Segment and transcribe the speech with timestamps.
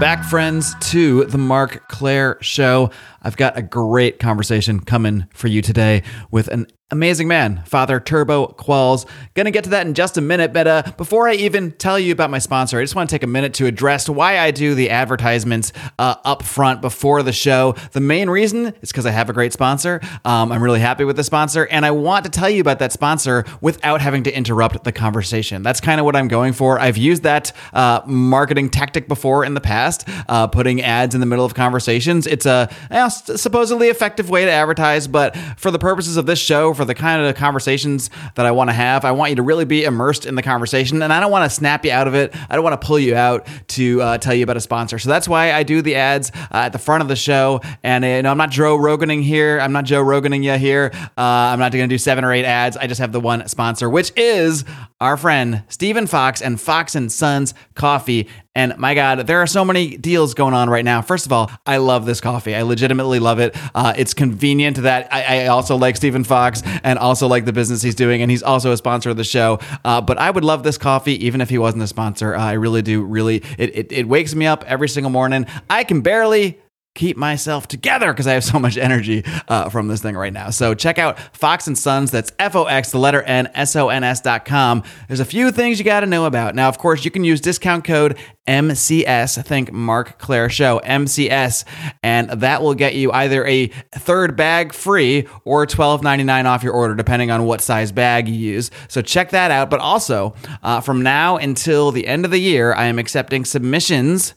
[0.00, 2.92] Back, friends, to the Marc Clair Show.
[3.28, 8.46] I've got a great conversation coming for you today with an amazing man, Father Turbo
[8.58, 9.06] Qualls.
[9.34, 12.12] Gonna get to that in just a minute, but uh, before I even tell you
[12.12, 14.74] about my sponsor, I just want to take a minute to address why I do
[14.74, 17.74] the advertisements uh, up front before the show.
[17.92, 20.00] The main reason is because I have a great sponsor.
[20.24, 22.92] Um, I'm really happy with the sponsor, and I want to tell you about that
[22.92, 25.62] sponsor without having to interrupt the conversation.
[25.62, 26.80] That's kind of what I'm going for.
[26.80, 31.26] I've used that uh, marketing tactic before in the past, uh, putting ads in the
[31.26, 32.26] middle of conversations.
[32.26, 32.74] It's a
[33.18, 37.22] supposedly effective way to advertise, but for the purposes of this show, for the kind
[37.22, 40.34] of conversations that I want to have, I want you to really be immersed in
[40.34, 42.34] the conversation, and I don't want to snap you out of it.
[42.48, 44.98] I don't want to pull you out to uh, tell you about a sponsor.
[44.98, 47.60] So that's why I do the ads uh, at the front of the show.
[47.82, 49.58] And uh, you know, I'm not Joe Roganing here.
[49.60, 50.90] I'm not Joe Roganing you here.
[50.94, 52.76] Uh, I'm not going to do seven or eight ads.
[52.76, 54.64] I just have the one sponsor, which is
[55.00, 58.28] our friend Stephen Fox and Fox and Sons Coffee.
[58.58, 61.00] And my God, there are so many deals going on right now.
[61.00, 62.56] First of all, I love this coffee.
[62.56, 63.56] I legitimately love it.
[63.72, 67.82] Uh, it's convenient that I, I, also like Stephen Fox and also like the business
[67.82, 68.20] he's doing.
[68.20, 69.60] And he's also a sponsor of the show.
[69.84, 72.34] Uh, but I would love this coffee even if he wasn't a sponsor.
[72.34, 73.04] Uh, I really do.
[73.04, 75.46] Really, it, it, it wakes me up every single morning.
[75.70, 76.58] I can barely
[76.98, 80.50] keep myself together because I have so much energy uh, from this thing right now.
[80.50, 82.10] So check out Fox and Sons.
[82.10, 84.82] That's F O X, the letter N, S O N S dot com.
[85.06, 86.54] There's a few things you got to know about.
[86.54, 89.44] Now, of course, you can use discount code MCS.
[89.44, 91.64] Think Marc Clair Show, MCS,
[92.02, 96.94] and that will get you either a third bag free or $12.99 off your order,
[96.94, 98.70] depending on what size bag you use.
[98.88, 99.70] So check that out.
[99.70, 104.34] But also, uh, from now until the end of the year, I am accepting submissions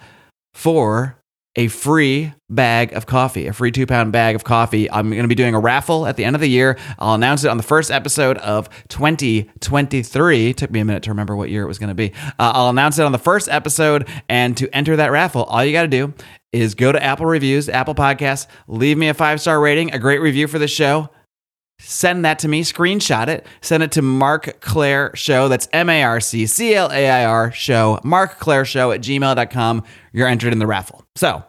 [0.54, 1.21] for
[1.56, 4.90] a free bag of coffee, a free two pound bag of coffee.
[4.90, 6.78] I'm going to be doing a raffle at the end of the year.
[6.98, 10.54] I'll announce it on the first episode of 2023.
[10.54, 12.14] Took me a minute to remember what year it was going to be.
[12.40, 14.08] Uh, I'll announce it on the first episode.
[14.30, 16.14] And to enter that raffle, all you got to do
[16.54, 20.20] is go to Apple Reviews, Apple Podcasts, leave me a five star rating, a great
[20.20, 21.10] review for the show
[21.82, 25.48] send that to me, screenshot it, send it to Marc Clair Show.
[25.48, 29.02] That's M A R C C L A I R Show, Marc Clair Show at
[29.02, 29.84] gmail.com.
[30.14, 31.06] You're entered in the raffle.
[31.16, 31.44] So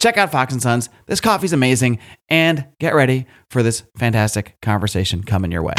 [0.00, 0.88] check out Fox and Sons.
[1.06, 1.98] This coffee's amazing.
[2.28, 5.74] And get ready for this fantastic conversation coming your way.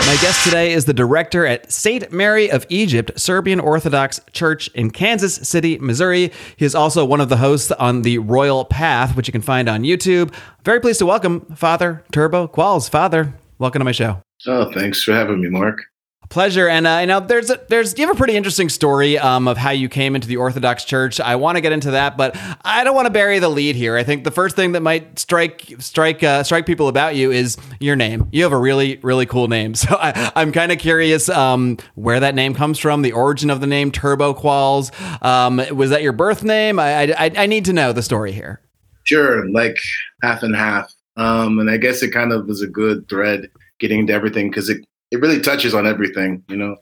[0.00, 2.12] My guest today is the director at St.
[2.12, 6.32] Mary of Egypt Serbian Orthodox Church in Kansas City, Missouri.
[6.56, 9.68] He is also one of the hosts on The Royal Path, which you can find
[9.68, 10.34] on YouTube.
[10.64, 12.90] Very pleased to welcome Father Turbo Qualls.
[12.90, 14.20] Father, welcome to my show.
[14.46, 15.80] Oh, thanks for having me, Marc
[16.28, 16.68] pleasure.
[16.68, 19.56] And uh, you know, there's a, there's you have a pretty interesting story um, of
[19.56, 21.20] how you came into the Orthodox Church.
[21.20, 23.96] I want to get into that, but I don't want to bury the lead here.
[23.96, 27.56] I think the first thing that might strike strike uh, strike people about you is
[27.80, 28.28] your name.
[28.32, 29.74] You have a really really cool name.
[29.84, 33.60] So I, am kind of curious um, where that name comes from, the origin of
[33.60, 34.90] the name Turbo Qualls.
[35.22, 36.78] Um, was that your birth name?
[36.78, 38.62] I, I I need to know the story here.
[39.02, 39.76] Sure, like
[40.22, 40.90] half and half.
[41.16, 44.70] Um, and I guess it kind of was a good thread getting into everything because
[44.70, 46.76] it it really touches on everything, you know.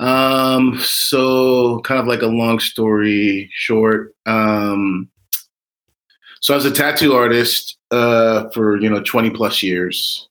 [0.00, 4.14] Um, so kind of like a long story short.
[4.26, 5.08] Um,
[6.40, 10.28] so I was a tattoo artist uh, for you know 20 plus years,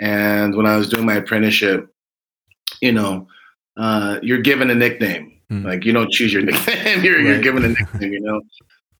[0.00, 1.88] and when I was doing my apprenticeship,
[2.82, 3.28] you know,
[3.76, 5.40] uh, you're given a nickname.
[5.52, 5.64] Mm.
[5.64, 7.26] Like you don't choose your nickname; you're, right.
[7.26, 8.12] you're given a nickname.
[8.12, 8.40] You know,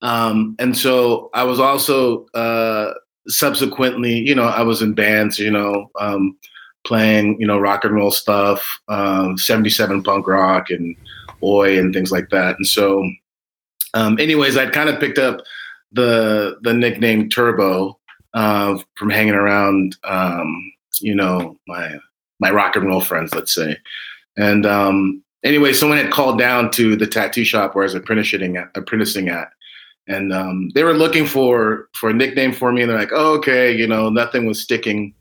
[0.02, 2.92] um, and so I was also uh,
[3.26, 5.40] subsequently, you know, I was in bands.
[5.40, 6.36] You know, um,
[6.84, 10.96] playing, you know, rock and roll stuff, um, 77 punk rock and
[11.42, 12.56] oi and things like that.
[12.56, 13.08] And so,
[13.94, 15.40] um, anyways, I'd kind of picked up
[15.92, 17.98] the the nickname Turbo
[18.34, 21.96] uh, from hanging around, um, you know, my
[22.40, 23.76] my rock and roll friends, let's say.
[24.36, 28.56] And um, anyway, someone had called down to the tattoo shop where I was apprenticing
[28.56, 29.50] at, apprenticing at
[30.08, 33.34] and um, they were looking for for a nickname for me, and they're like, "Oh,
[33.34, 35.14] okay, you know, nothing was sticking."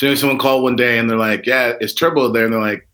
[0.00, 2.88] So someone called one day and they're like, "Yeah, is Turbo there?" And they're like,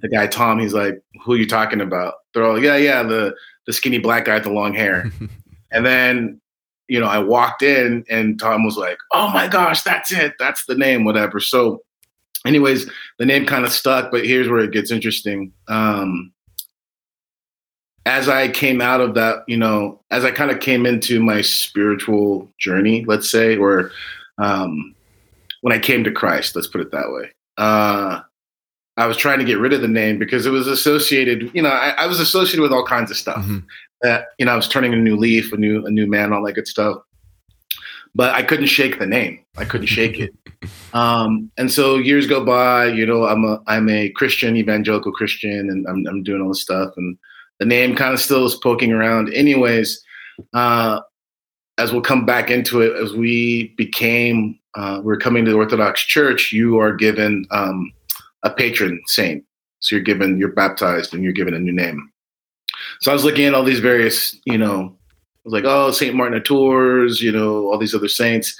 [0.00, 3.34] "The guy Tom." He's like, "Who are you talking about?" They're all, "Yeah, yeah, the
[3.66, 5.10] the skinny black guy with the long hair."
[5.72, 6.40] and then,
[6.86, 10.34] you know, I walked in and Tom was like, "Oh my gosh, that's it.
[10.38, 11.02] That's the name.
[11.02, 11.82] Whatever." So,
[12.46, 12.88] anyways,
[13.18, 14.12] the name kind of stuck.
[14.12, 15.52] But here's where it gets interesting.
[15.66, 16.32] Um,
[18.04, 21.40] as I came out of that, you know, as I kind of came into my
[21.40, 23.90] spiritual journey, let's say, or
[24.38, 24.95] um,
[25.60, 26.54] when I came to Christ.
[26.54, 27.30] Let's put it that way.
[27.56, 28.20] Uh,
[28.96, 31.50] I was trying to get rid of the name because it was associated.
[31.54, 33.38] You know, I, I was associated with all kinds of stuff.
[33.38, 33.58] Mm-hmm.
[34.02, 36.44] That you know, I was turning a new leaf, a new a new man, all
[36.44, 36.98] that good stuff.
[38.14, 39.44] But I couldn't shake the name.
[39.58, 40.34] I couldn't shake it.
[40.94, 42.86] Um, and so years go by.
[42.86, 46.62] You know, I'm a I'm a Christian, evangelical Christian, and I'm I'm doing all this
[46.62, 46.94] stuff.
[46.96, 47.18] And
[47.58, 49.32] the name kind of still is poking around.
[49.34, 50.02] Anyways,
[50.54, 51.00] uh,
[51.76, 56.02] as we'll come back into it, as we became, uh, we're coming to the Orthodox
[56.02, 57.92] Church, you are given um,
[58.42, 59.42] a patron saint.
[59.80, 62.10] So you're given, you're baptized and you're given a new name.
[63.00, 66.14] So I was looking at all these various, you know, I was like, oh, St.
[66.14, 68.58] Martin of Tours, you know, all these other saints.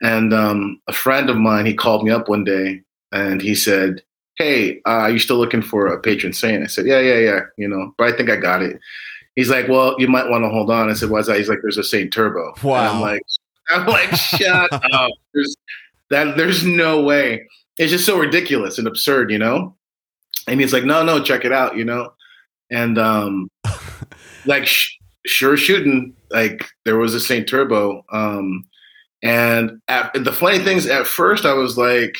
[0.00, 4.02] And um, a friend of mine, he called me up one day and he said,
[4.36, 6.62] hey, uh, are you still looking for a patron saint?
[6.62, 8.80] I said, yeah, yeah, yeah, you know, but I think I got it.
[9.36, 10.88] He's like, well, you might want to hold on.
[10.88, 11.36] I said, why's that?
[11.36, 12.54] He's like, there's a Saint Turbo.
[12.62, 12.78] Wow.
[12.78, 13.22] And I'm like,
[13.72, 15.10] I'm like, shut up.
[15.34, 15.56] There's
[16.10, 16.36] that.
[16.36, 17.46] There's no way.
[17.78, 19.74] It's just so ridiculous and absurd, you know.
[20.46, 22.12] And he's like, no, no, check it out, you know.
[22.70, 23.48] And um,
[24.46, 24.96] like, sh-
[25.26, 28.04] sure shooting, like there was a Saint Turbo.
[28.12, 28.66] Um,
[29.22, 32.16] and at, the funny things at first, I was like,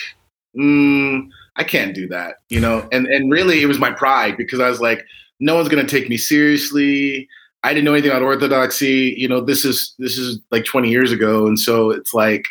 [0.57, 2.89] mm, I can't do that, you know.
[2.93, 5.05] And and really, it was my pride because I was like,
[5.41, 7.29] no one's gonna take me seriously.
[7.63, 9.15] I didn't know anything about orthodoxy.
[9.17, 12.47] You know, this is this is like 20 years ago, and so it's like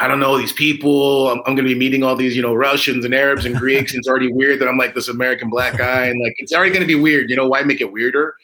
[0.00, 1.28] I don't know these people.
[1.28, 3.92] I'm, I'm going to be meeting all these, you know, Russians and Arabs and Greeks.
[3.92, 6.70] and it's already weird that I'm like this American black guy, and like it's already
[6.70, 7.30] going to be weird.
[7.30, 8.34] You know, why make it weirder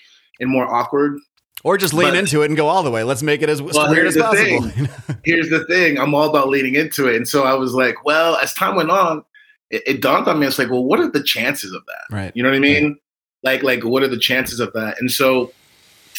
[0.41, 1.19] and more awkward?
[1.63, 3.05] Or just lean but, into it and go all the way.
[3.05, 4.71] Let's make it as well, weird as possible.
[5.25, 8.37] here's the thing: I'm all about leaning into it, and so I was like, well,
[8.37, 9.25] as time went on,
[9.71, 10.47] it, it dawned on me.
[10.47, 12.15] It's like, well, what are the chances of that?
[12.15, 12.33] Right.
[12.35, 12.85] You know what I mean?
[12.85, 12.97] Right.
[13.45, 14.97] Like, like, what are the chances of that?
[14.99, 15.53] And so,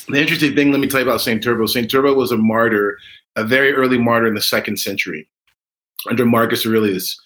[0.07, 1.65] the interesting thing, let me tell you about Saint Turbo.
[1.65, 2.97] Saint Turbo was a martyr,
[3.35, 5.27] a very early martyr in the second century
[6.09, 7.19] under Marcus Aurelius.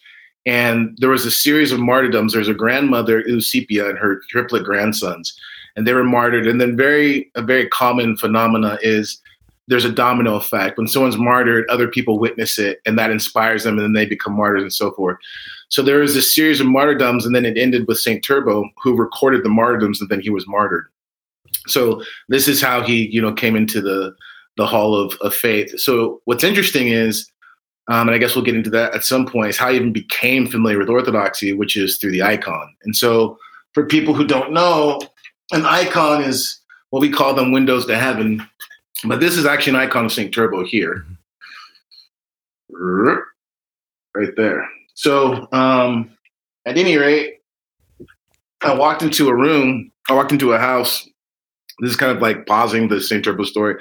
[0.46, 2.34] And there was a series of martyrdoms.
[2.34, 5.38] There's a grandmother, Eusebia, and her triplet grandsons,
[5.76, 6.48] and they were martyred.
[6.48, 9.22] And then very a very common phenomena is
[9.68, 10.78] there's a domino effect.
[10.78, 14.34] When someone's martyred, other people witness it, and that inspires them, and then they become
[14.34, 15.18] martyrs and so forth.
[15.70, 18.96] So there was this series of martyrdoms, and then it ended with Saint Turbo, who
[18.96, 20.88] recorded the martyrdoms, and then he was martyred.
[21.68, 24.16] So this is how he, you know, came into the
[24.58, 25.80] the hall of, of faith.
[25.80, 27.32] So what's interesting is
[27.90, 29.92] um, and I guess we'll get into that at some point, is how I even
[29.92, 32.74] became familiar with Orthodoxy, which is through the icon.
[32.84, 33.38] And so,
[33.74, 35.02] for people who don't know,
[35.52, 36.60] an icon is
[36.92, 38.48] what we call them windows to heaven,
[39.06, 40.32] but this is actually an icon of St.
[40.32, 41.04] Turbo here.
[44.16, 44.70] Right there.
[45.00, 46.12] So, um,
[46.66, 47.36] at any rate,
[48.60, 51.08] I walked into a room, I walked into a house.
[51.80, 53.24] This is kind of like pausing the St.
[53.24, 53.76] Turbo story.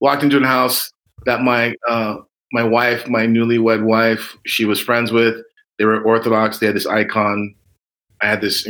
[0.00, 0.90] Walked into a house
[1.26, 2.16] that my uh,
[2.54, 5.36] my wife, my newlywed wife, she was friends with.
[5.78, 6.58] They were Orthodox.
[6.58, 7.54] They had this icon.
[8.22, 8.66] I had this.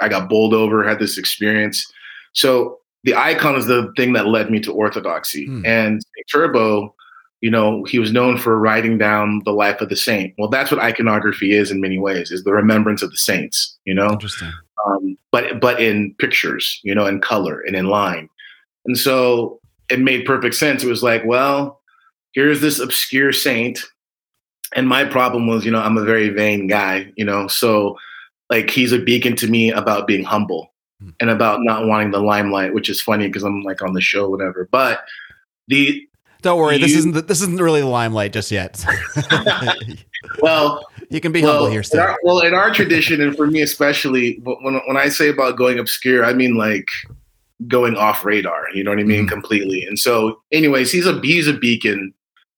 [0.00, 0.82] I got bowled over.
[0.82, 1.86] Had this experience.
[2.32, 5.46] So the icon is the thing that led me to Orthodoxy.
[5.46, 5.64] Hmm.
[5.64, 6.95] And Turbo,
[7.40, 10.34] you know, he was known for writing down the life of the saint.
[10.38, 13.76] Well, that's what iconography is in many ways: is the remembrance of the saints.
[13.84, 14.52] You know, interesting.
[14.86, 18.28] Um, but but in pictures, you know, in color and in line.
[18.86, 20.82] And so it made perfect sense.
[20.82, 21.80] It was like, well,
[22.32, 23.84] here's this obscure saint
[24.74, 27.96] and my problem was you know i'm a very vain guy you know so
[28.50, 31.10] like he's a beacon to me about being humble hmm.
[31.20, 34.28] and about not wanting the limelight which is funny because i'm like on the show
[34.28, 35.04] whatever but
[35.68, 36.06] the
[36.46, 38.84] don't worry you, this isn't the, this isn't really the limelight just yet
[40.40, 42.00] well you can be well, humble here still.
[42.00, 45.56] In our, well in our tradition and for me especially when, when i say about
[45.56, 46.86] going obscure i mean like
[47.68, 49.28] going off radar you know what i mean mm-hmm.
[49.28, 52.12] completely and so anyways he's a he's a beacon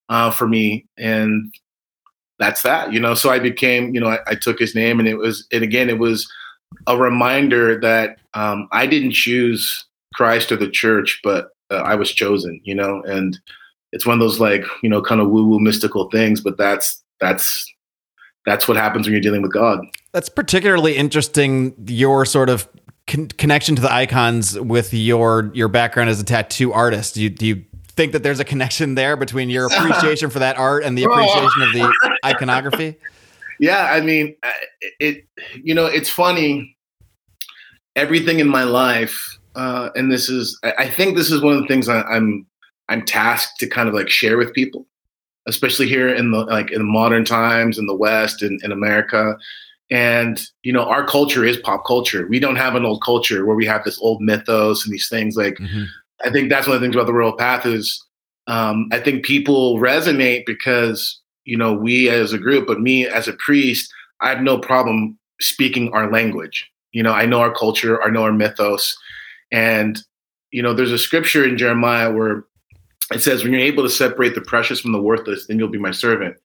[0.08, 1.52] uh, for me, and
[2.38, 2.92] that's that.
[2.92, 5.46] You know, so I became, you know, I, I, took his name, and it was,
[5.52, 6.30] and again, it was
[6.86, 12.12] a reminder that um, I didn't choose Christ or the church, but uh, I was
[12.12, 12.60] chosen.
[12.64, 13.38] You know, and
[13.92, 17.02] it's one of those like you know kind of woo woo mystical things, but that's
[17.20, 17.72] that's
[18.46, 19.80] that's what happens when you're dealing with God.
[20.12, 21.74] That's particularly interesting.
[21.86, 22.68] Your sort of
[23.06, 27.14] con- connection to the icons with your your background as a tattoo artist.
[27.14, 30.56] Do you, do you think that there's a connection there between your appreciation for that
[30.56, 32.96] art and the appreciation of the iconography?
[33.60, 34.36] Yeah, I mean,
[35.00, 35.26] it.
[35.64, 36.76] You know, it's funny.
[37.96, 41.66] Everything in my life, uh, and this is, I think this is one of the
[41.66, 42.46] things I, I'm,
[42.88, 44.86] I'm tasked to kind of like share with people,
[45.46, 49.36] especially here in the like in modern times in the West and in America.
[49.90, 52.26] And you know, our culture is pop culture.
[52.28, 55.36] We don't have an old culture where we have this old mythos and these things
[55.36, 55.84] like mm-hmm.
[56.24, 58.04] I think that's one of the things about the Royal Path is
[58.48, 63.28] um, I think people resonate because you know we as a group, but me as
[63.28, 66.68] a priest, I have no problem speaking our language.
[66.92, 68.96] You know, I know our culture, I know our mythos,
[69.52, 69.98] and
[70.50, 72.44] you know, there's a scripture in Jeremiah where
[73.12, 75.78] it says, "When you're able to separate the precious from the worthless, then you'll be
[75.78, 76.36] my servant."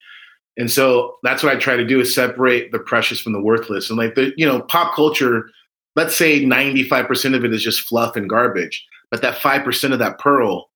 [0.58, 3.90] And so that's what I try to do is separate the precious from the worthless.
[3.90, 5.50] And like the you know, pop culture
[5.96, 10.20] let's say 95% of it is just fluff and garbage, but that 5% of that
[10.20, 10.70] pearl,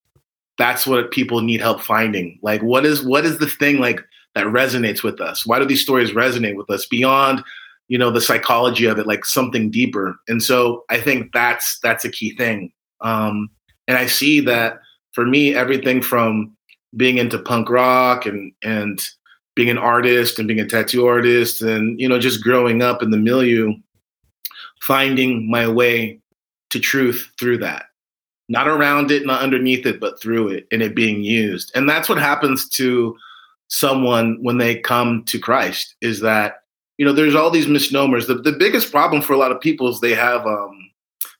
[0.57, 2.39] that's what people need help finding.
[2.41, 4.01] Like what is what is the thing like
[4.35, 5.45] that resonates with us?
[5.45, 7.43] Why do these stories resonate with us beyond,
[7.87, 10.19] you know, the psychology of it, like something deeper?
[10.27, 12.71] And so I think that's that's a key thing.
[13.01, 13.49] Um,
[13.87, 14.79] and I see that
[15.17, 16.55] for me, everything from
[16.95, 19.03] being into punk rock and and
[19.55, 23.09] being an artist and being a tattoo artist and you know just growing up in
[23.09, 23.73] the milieu
[24.83, 26.19] finding my way
[26.69, 27.85] to truth through that.
[28.47, 31.71] Not around it not underneath it but through it and it being used.
[31.73, 33.17] And that's what happens to
[33.69, 36.61] someone when they come to christ is that
[36.99, 38.27] you know there's all these misnomers.
[38.27, 40.91] The, the biggest problem for a lot of people is they have um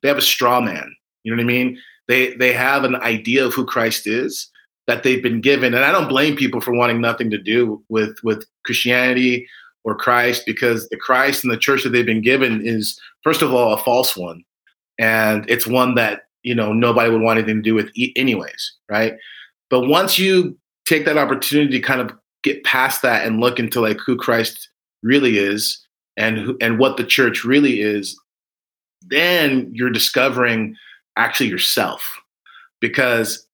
[0.02, 0.96] they have a straw man.
[1.24, 4.50] You know what i mean they they have an idea of who christ is
[4.88, 5.74] that they've been given.
[5.74, 9.48] And i don't blame people for wanting nothing to do with with christianity
[9.84, 13.54] or christ because the christ and the church that they've been given is first of
[13.54, 14.44] all a false one.
[15.00, 19.14] And it's one that you know nobody would want anything to do with anyways right?
[19.70, 23.82] But once you take that opportunity to kind of get past that and look into
[23.82, 24.70] like who christ
[25.04, 25.86] really is
[26.16, 28.18] and who, and what the church really is
[29.10, 30.76] then you're discovering
[31.18, 32.22] actually yourself
[32.80, 33.48] because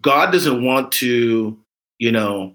[0.00, 1.58] God doesn't want to,
[1.98, 2.54] you know,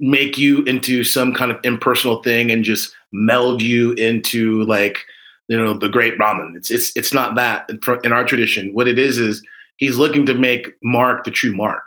[0.00, 5.04] make you into some kind of impersonal thing and just meld you into like,
[5.48, 6.54] you know, the great Brahman.
[6.56, 7.70] It's it's it's not that
[8.02, 8.72] in our tradition.
[8.72, 9.42] What it is is
[9.76, 11.86] he's looking to make Mark the true Mark.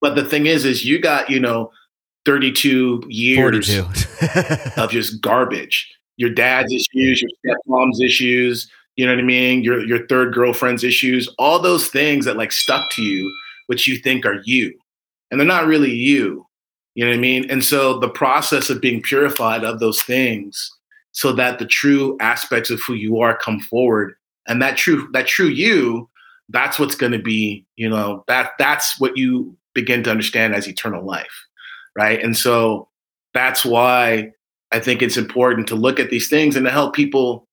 [0.00, 1.70] But the thing is, is you got you know,
[2.24, 4.76] thirty two years 42.
[4.80, 5.92] of just garbage.
[6.16, 8.68] Your dad's issues, your stepmom's issues.
[8.98, 9.62] You know what I mean?
[9.62, 13.32] Your your third girlfriend's issues, all those things that like stuck to you
[13.68, 14.72] which you think are you.
[15.30, 16.46] And they're not really you.
[16.94, 17.48] You know what I mean?
[17.50, 20.74] And so the process of being purified of those things
[21.12, 24.14] so that the true aspects of who you are come forward
[24.46, 26.08] and that true that true you
[26.48, 30.68] that's what's going to be you know that that's what you begin to understand as
[30.68, 31.46] eternal life
[31.96, 32.88] right and so
[33.34, 34.30] that's why
[34.70, 37.47] i think it's important to look at these things and to help people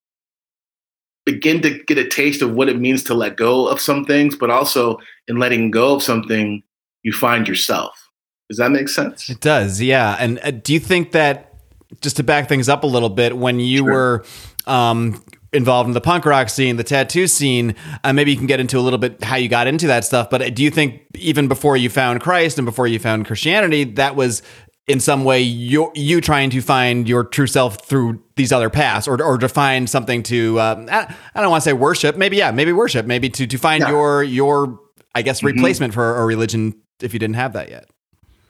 [1.25, 4.35] begin to get a taste of what it means to let go of some things,
[4.35, 6.61] but also in letting go of something,
[7.03, 8.09] you find yourself.
[8.49, 9.29] Does that make sense?
[9.29, 10.17] It does, yeah.
[10.19, 11.53] And uh, do you think that,
[12.01, 13.91] just to back things up a little bit, when you sure.
[13.91, 14.25] were
[14.67, 18.59] um, involved in the punk rock scene, the tattoo scene, uh, maybe you can get
[18.59, 20.29] into a little bit how you got into that stuff.
[20.29, 24.15] But do you think even before you found Christ and before you found Christianity, that
[24.15, 24.43] was
[24.87, 29.07] in some way you you trying to find your true self through these other paths
[29.07, 32.37] or or to find something to uh, I, I, don't want to say worship maybe
[32.37, 33.89] yeah maybe worship maybe to to find yeah.
[33.89, 34.79] your your
[35.15, 35.47] I guess mm-hmm.
[35.47, 37.89] replacement for a religion if you didn't have that yet.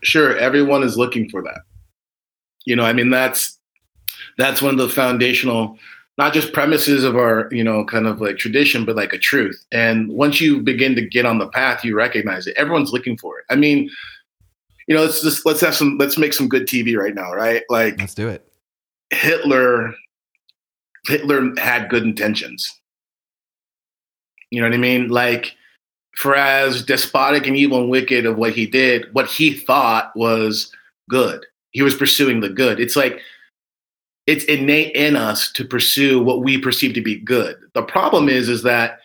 [0.04, 1.62] Sure, everyone is looking for that.
[2.66, 3.58] You know, I mean that's
[4.38, 5.78] that's one of the foundational
[6.18, 9.66] not just premises of our you know kind of like tradition but like a truth
[9.72, 13.40] and once you begin to get on the path you recognize it everyone's looking for
[13.40, 13.90] it i mean
[14.88, 17.64] you know, let's just let's have some let's make some good TV right now, right?
[17.70, 18.48] Like let's do it.
[19.12, 19.94] Hitler
[21.08, 22.80] Hitler had good intentions.
[24.52, 25.10] You know what I mean?
[25.10, 25.56] Like
[26.16, 30.72] for as despotic and evil and wicked of what he did, what he thought was
[31.10, 31.46] good.
[31.72, 32.80] He was pursuing the good.
[32.80, 33.20] It's like
[34.28, 37.58] it's innate in us to pursue what we perceive to be good.
[37.74, 39.00] The problem is is that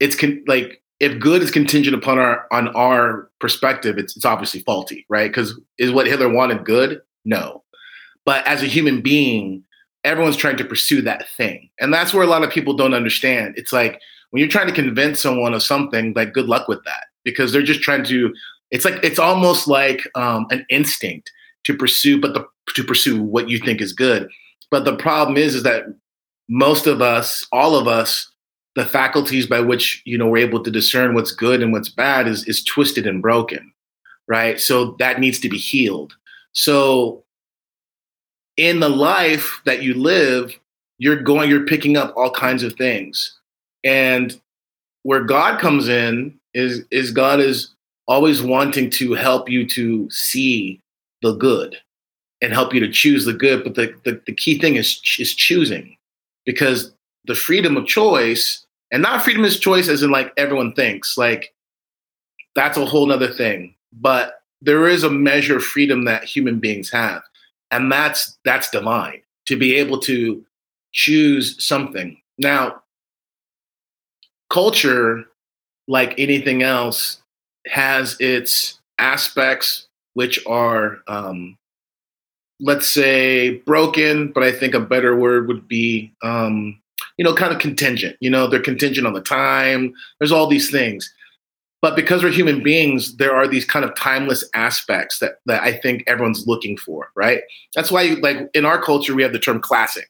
[0.00, 4.60] it's con- like if good is contingent upon our on our perspective, it's it's obviously
[4.60, 5.30] faulty, right?
[5.30, 7.02] Because is what Hitler wanted good?
[7.24, 7.62] No.
[8.24, 9.62] But as a human being,
[10.02, 11.68] everyone's trying to pursue that thing.
[11.78, 13.54] And that's where a lot of people don't understand.
[13.58, 17.04] It's like when you're trying to convince someone of something, like good luck with that.
[17.22, 18.34] Because they're just trying to,
[18.70, 21.30] it's like it's almost like um, an instinct
[21.64, 24.30] to pursue, but the to pursue what you think is good.
[24.70, 25.84] But the problem is, is that
[26.48, 28.30] most of us, all of us,
[28.76, 32.26] the faculties by which you know we're able to discern what's good and what's bad
[32.26, 33.72] is is twisted and broken
[34.26, 34.60] right?
[34.60, 36.14] So that needs to be healed.
[36.52, 37.24] So
[38.56, 40.58] in the life that you live
[40.98, 43.36] you're going you're picking up all kinds of things.
[43.82, 44.40] And
[45.02, 47.70] where god comes in is is god is
[48.06, 50.80] always wanting to help you to see
[51.22, 51.76] the good
[52.40, 53.64] and help you to choose the good.
[53.64, 55.96] But the, the, the key thing is is choosing
[56.46, 56.92] because
[57.24, 61.54] the freedom of choice and not freedom is choice as in like everyone thinks like
[62.54, 63.74] that's a whole nother thing.
[63.92, 67.22] But there is a measure of freedom that human beings have
[67.70, 70.44] and that's that's divine to be able to
[70.92, 72.16] choose something.
[72.38, 72.82] Now
[74.50, 75.24] culture
[75.88, 77.20] like anything else
[77.66, 81.58] has its aspects which are um,
[82.60, 86.80] let's say broken but i think a better word would be um,
[87.16, 88.16] you know, kind of contingent.
[88.20, 89.92] You know, they're contingent on the time.
[90.18, 91.12] There's all these things.
[91.80, 95.72] But because we're human beings, there are these kind of timeless aspects that, that I
[95.72, 97.42] think everyone's looking for, right?
[97.74, 100.08] That's why, like, in our culture, we have the term classic.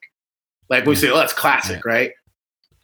[0.71, 2.13] Like, we say, oh, that's classic, right?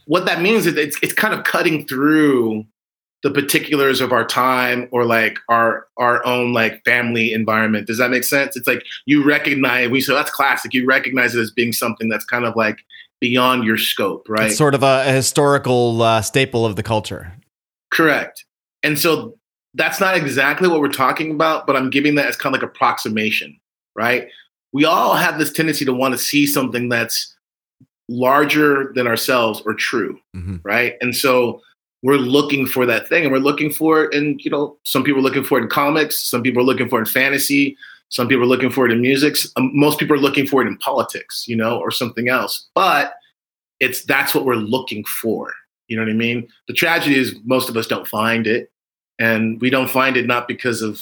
[0.06, 2.64] What that means is it's, it's kind of cutting through
[3.22, 7.86] the particulars of our time or like our our own like family environment.
[7.86, 8.56] Does that make sense?
[8.56, 10.72] It's like you recognize we say oh, that's classic.
[10.72, 12.78] You recognize it as being something that's kind of like
[13.20, 14.48] beyond your scope, right?
[14.48, 17.32] It's sort of a, a historical uh, staple of the culture.
[17.92, 18.44] Correct.
[18.82, 19.36] And so
[19.74, 22.70] that's not exactly what we're talking about, but I'm giving that as kind of like
[22.70, 23.58] approximation,
[23.94, 24.28] right?
[24.72, 27.34] We all have this tendency to want to see something that's
[28.08, 30.56] larger than ourselves or true, mm-hmm.
[30.64, 30.94] right?
[31.00, 31.60] And so
[32.02, 35.20] we're looking for that thing and we're looking for it and you know some people
[35.20, 37.76] are looking for it in comics some people are looking for it in fantasy
[38.10, 40.68] some people are looking for it in music um, most people are looking for it
[40.68, 42.68] in politics you know or something else.
[42.74, 43.14] But
[43.80, 45.52] it's that's what we're looking for.
[45.88, 46.46] You know what i mean?
[46.68, 48.70] The tragedy is most of us don't find it.
[49.18, 51.00] And we don't find it not because of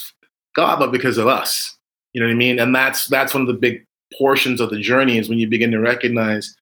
[0.55, 1.77] god but because of us.
[2.13, 2.59] You know what i mean?
[2.59, 3.85] And that's that's one of the big
[4.17, 6.57] portions of the journey is when you begin to recognize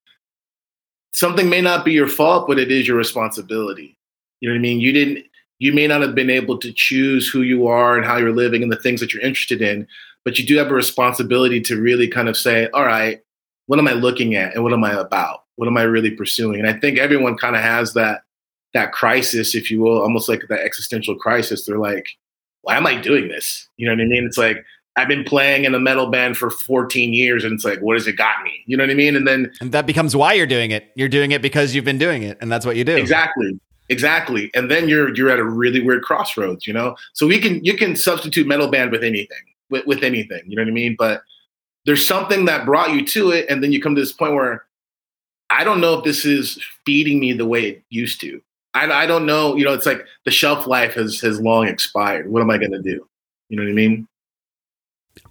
[1.13, 3.95] something may not be your fault but it is your responsibility.
[4.41, 4.79] You know what I mean?
[4.79, 5.25] You didn't
[5.59, 8.61] you may not have been able to choose who you are and how you're living
[8.61, 9.87] and the things that you're interested in,
[10.27, 13.21] but you do have a responsibility to really kind of say, all right,
[13.67, 15.45] what am I looking at and what am I about?
[15.55, 16.59] What am I really pursuing?
[16.59, 18.23] And I think everyone kind of has that
[18.73, 21.65] that crisis, if you will, almost like that existential crisis.
[21.65, 22.09] They're like,
[22.63, 23.69] why am I doing this?
[23.77, 24.25] You know what I mean?
[24.25, 24.65] It's like
[24.97, 28.05] I've been playing in a metal band for 14 years and it's like, what has
[28.05, 28.51] it got me?
[28.65, 29.15] You know what I mean?
[29.15, 30.91] And then and that becomes why you're doing it.
[30.97, 32.97] You're doing it because you've been doing it and that's what you do.
[32.97, 33.57] Exactly.
[33.87, 34.51] Exactly.
[34.53, 36.97] And then you're you're at a really weird crossroads, you know?
[37.13, 39.37] So we can you can substitute metal band with anything,
[39.69, 40.95] with, with anything, you know what I mean?
[40.97, 41.23] But
[41.85, 44.65] there's something that brought you to it, and then you come to this point where
[45.49, 48.41] I don't know if this is feeding me the way it used to.
[48.73, 52.29] I, I don't know, you know, it's like the shelf life has has long expired.
[52.29, 53.07] What am I gonna do?
[53.49, 54.07] You know what I mean?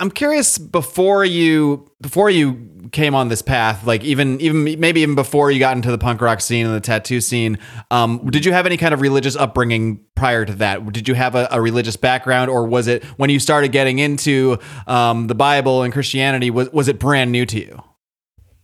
[0.01, 5.15] I'm curious before you before you came on this path, like even even maybe even
[5.15, 7.59] before you got into the punk rock scene and the tattoo scene,
[7.91, 10.93] um, did you have any kind of religious upbringing prior to that?
[10.93, 14.59] Did you have a, a religious background, or was it when you started getting into
[14.87, 16.51] um, the Bible and Christianity?
[16.51, 17.83] Was was it brand new to you?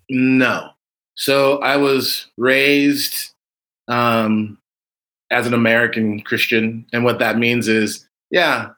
[0.09, 0.71] No.
[1.15, 3.33] So I was raised
[3.89, 4.59] um,
[5.31, 8.71] as an American Christian, and what that means is, yeah,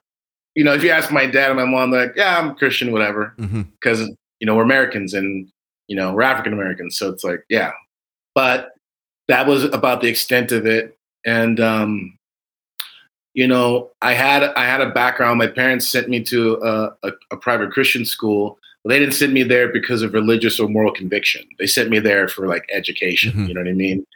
[0.55, 3.35] you know, if you ask my dad and my mom, like, yeah, I'm Christian, whatever,
[3.37, 4.13] because mm-hmm.
[4.41, 5.51] you know we're Americans and
[5.89, 7.73] you know we're African Americans, so it's like, yeah.
[8.35, 8.71] But
[9.29, 12.19] that was about the extent of it, and um,
[13.35, 15.39] you know, I had I had a background.
[15.39, 18.59] My parents sent me to a, a, a private Christian school.
[18.87, 21.47] They didn't send me there because of religious or moral conviction.
[21.59, 23.33] They sent me there for like education.
[23.33, 23.47] Mm-hmm.
[23.47, 24.07] You know what I mean?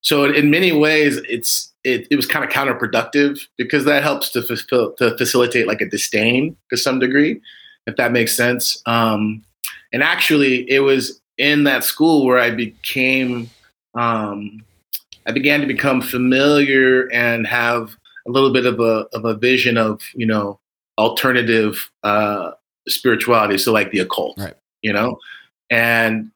[0.00, 4.42] So in many ways, it's it, it was kind of counterproductive because that helps to,
[4.42, 7.40] to facilitate like a disdain to some degree,
[7.86, 8.82] if that makes sense.
[8.86, 9.44] Um,
[9.92, 13.50] and actually, it was in that school where I became,
[13.94, 14.64] um,
[15.26, 19.76] I began to become familiar and have a little bit of a of a vision
[19.76, 20.58] of you know
[20.98, 22.52] alternative uh,
[22.88, 24.54] spirituality, so like the occult, right.
[24.82, 25.18] you know,
[25.70, 26.30] and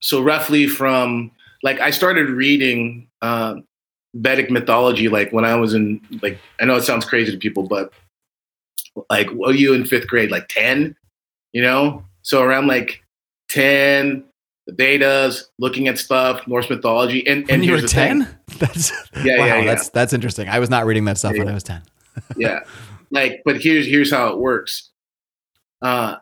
[0.00, 1.30] so roughly from
[1.62, 3.56] like I started reading uh,
[4.14, 7.66] Vedic mythology like when I was in like I know it sounds crazy to people,
[7.66, 7.92] but
[9.10, 10.96] like were you in fifth grade, like 10,
[11.52, 12.04] you know?
[12.22, 13.02] So around like
[13.50, 14.24] 10,
[14.66, 17.26] the Vedas, looking at stuff, Norse mythology.
[17.26, 18.28] And, and you were 10?
[18.58, 18.92] That's
[19.24, 20.48] yeah, wow, yeah, yeah, that's that's interesting.
[20.48, 21.82] I was not reading that stuff yeah, when I was 10.
[22.36, 22.60] yeah.
[23.10, 24.90] Like, but here's here's how it works.
[25.82, 26.16] Uh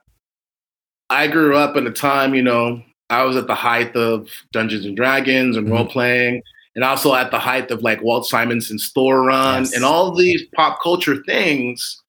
[1.11, 4.87] I grew up in a time, you know, I was at the height of Dungeons
[4.87, 5.74] and Dragons and mm-hmm.
[5.74, 6.42] role playing,
[6.75, 9.75] and also at the height of like Walt Simonson's Thor run yes.
[9.75, 12.01] and all these pop culture things.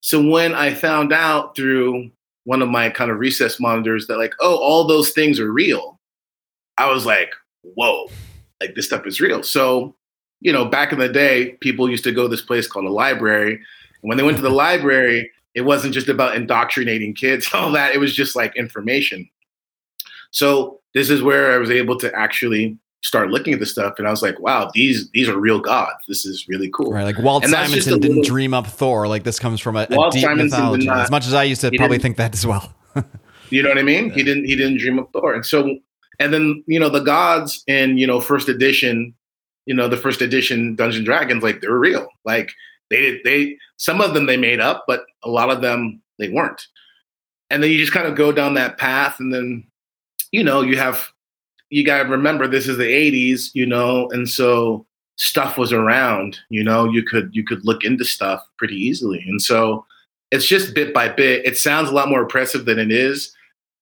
[0.00, 2.10] So when I found out through
[2.44, 5.98] one of my kind of recess monitors that like, oh, all those things are real,
[6.78, 8.08] I was like, whoa,
[8.60, 9.42] like this stuff is real.
[9.42, 9.94] So,
[10.40, 12.90] you know, back in the day, people used to go to this place called a
[12.90, 13.54] library.
[13.54, 17.94] And when they went to the library, it wasn't just about indoctrinating kids, all that.
[17.94, 19.28] It was just like information.
[20.30, 24.08] So this is where I was able to actually start looking at the stuff and
[24.08, 26.04] I was like, wow, these these are real gods.
[26.08, 26.92] This is really cool.
[26.92, 27.04] Right.
[27.04, 29.06] Like Walt and Simonson didn't dream up Thor.
[29.06, 30.86] Like this comes from a, a deep Simonson mythology.
[30.86, 32.74] Not, as much as I used to probably think that as well.
[33.50, 34.10] you know what I mean?
[34.10, 35.34] He didn't he didn't dream up Thor.
[35.34, 35.78] And so
[36.18, 39.14] and then, you know, the gods in, you know, first edition,
[39.66, 42.08] you know, the first edition Dungeon Dragons, like they're real.
[42.24, 42.52] Like
[42.90, 46.30] they did they some of them they made up, but a lot of them they
[46.30, 46.66] weren't.
[47.50, 49.64] And then you just kind of go down that path and then
[50.32, 51.10] you know, you have
[51.70, 56.38] you got to remember this is the 80s, you know, and so stuff was around,
[56.48, 59.24] you know, you could you could look into stuff pretty easily.
[59.26, 59.84] And so
[60.30, 61.44] it's just bit by bit.
[61.44, 63.34] It sounds a lot more oppressive than it is.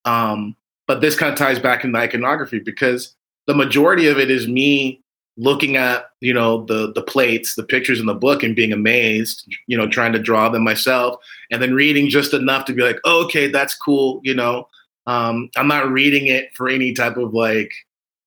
[0.04, 3.14] Um, but this kind of ties back into iconography because
[3.46, 5.02] the majority of it is me
[5.36, 9.46] looking at you know the the plates the pictures in the book and being amazed
[9.66, 11.16] you know trying to draw them myself
[11.50, 14.66] and then reading just enough to be like oh, okay that's cool you know
[15.06, 17.72] um, i'm not reading it for any type of like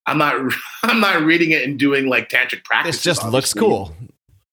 [0.06, 0.34] i'm not
[0.82, 3.36] i'm not reading it and doing like tantric practice it just obviously.
[3.36, 3.94] looks cool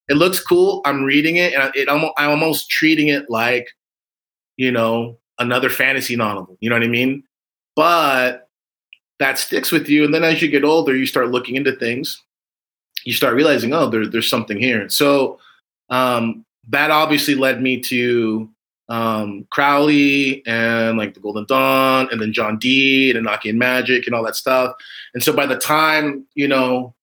[0.09, 3.69] it looks cool i'm reading it and it almost, i'm almost treating it like
[4.55, 7.23] you know another fantasy novel you know what i mean
[7.75, 8.49] but
[9.19, 12.23] that sticks with you and then as you get older you start looking into things
[13.07, 14.89] you start realizing, oh, there, there's something here.
[14.89, 15.39] So
[15.89, 18.49] um, that obviously led me to
[18.89, 24.15] um, Crowley and like the Golden Dawn, and then John Dee and Enochian Magic and
[24.15, 24.75] all that stuff.
[25.13, 26.93] And so by the time you know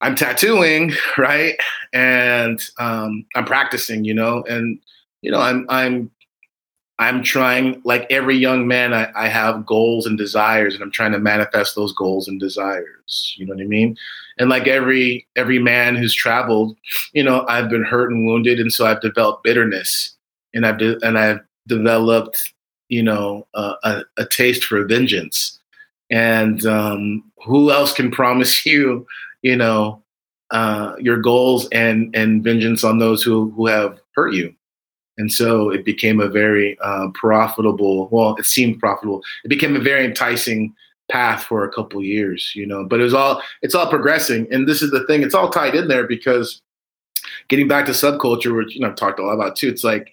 [0.00, 1.56] I'm tattooing, right,
[1.92, 4.78] and um, I'm practicing, you know, and
[5.22, 6.10] you know I'm I'm
[6.98, 11.12] I'm trying, like every young man, I, I have goals and desires, and I'm trying
[11.12, 13.34] to manifest those goals and desires.
[13.36, 13.96] You know what I mean?
[14.38, 16.76] And like every every man who's traveled,
[17.12, 20.15] you know, I've been hurt and wounded, and so I've developed bitterness,
[20.56, 22.52] and I've de- and I've developed,
[22.88, 25.58] you know, uh, a, a taste for vengeance.
[26.10, 29.06] And um, who else can promise you,
[29.42, 30.02] you know,
[30.50, 34.54] uh, your goals and and vengeance on those who who have hurt you?
[35.18, 39.22] And so it became a very uh, profitable, well, it seemed profitable.
[39.44, 40.74] It became a very enticing
[41.10, 44.46] path for a couple years, you know, but it was all, it's all progressing.
[44.50, 46.60] And this is the thing, it's all tied in there because
[47.48, 50.12] getting back to subculture, which, you know, I've talked a lot about too, it's like,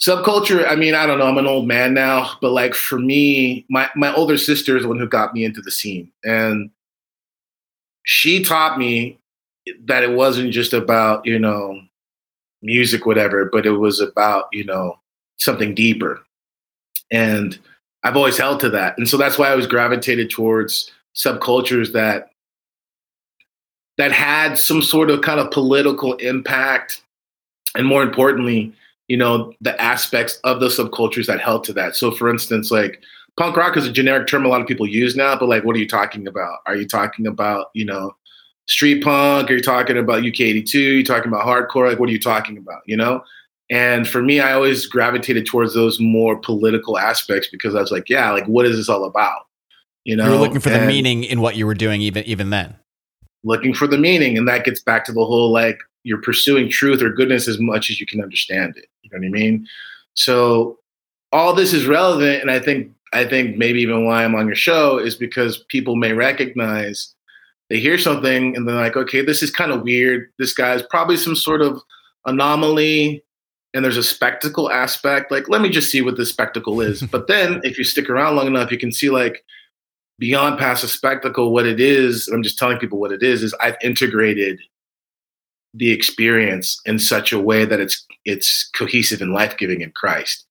[0.00, 3.64] subculture i mean i don't know i'm an old man now but like for me
[3.68, 6.70] my my older sister is the one who got me into the scene and
[8.04, 9.18] she taught me
[9.84, 11.80] that it wasn't just about you know
[12.62, 14.98] music, whatever, but it was about, you know,
[15.38, 16.22] something deeper.
[17.10, 17.58] And
[18.02, 18.96] I've always held to that.
[18.98, 22.30] And so that's why I was gravitated towards subcultures that
[23.98, 27.02] that had some sort of kind of political impact
[27.74, 28.72] and more importantly,
[29.10, 31.96] you know, the aspects of the subcultures that held to that.
[31.96, 33.02] So for instance, like
[33.36, 35.74] punk rock is a generic term a lot of people use now, but like what
[35.74, 36.60] are you talking about?
[36.66, 38.14] Are you talking about, you know,
[38.68, 39.50] street punk?
[39.50, 40.74] Are you talking about UK82?
[40.74, 41.88] Are you talking about hardcore?
[41.88, 42.82] Like, what are you talking about?
[42.86, 43.24] You know?
[43.68, 48.08] And for me, I always gravitated towards those more political aspects because I was like,
[48.08, 49.40] yeah, like, what is this all about?
[50.04, 52.22] You know, you were looking for and the meaning in what you were doing, even
[52.24, 52.76] even then.
[53.42, 57.02] Looking for the meaning, and that gets back to the whole like you're pursuing truth
[57.02, 58.86] or goodness as much as you can understand it.
[59.02, 59.66] You know what I mean?
[60.14, 60.78] So
[61.32, 64.56] all this is relevant, and I think I think maybe even why I'm on your
[64.56, 67.12] show is because people may recognize
[67.68, 70.30] they hear something and they're like, okay, this is kind of weird.
[70.38, 71.80] This guy's probably some sort of
[72.26, 73.24] anomaly
[73.74, 75.30] and there's a spectacle aspect.
[75.30, 77.02] Like, let me just see what this spectacle is.
[77.10, 79.44] but then if you stick around long enough, you can see like
[80.18, 82.28] beyond past a spectacle, what it is.
[82.28, 84.60] I'm just telling people what it is, is I've integrated
[85.74, 90.44] the experience in such a way that it's it's cohesive and life-giving in Christ.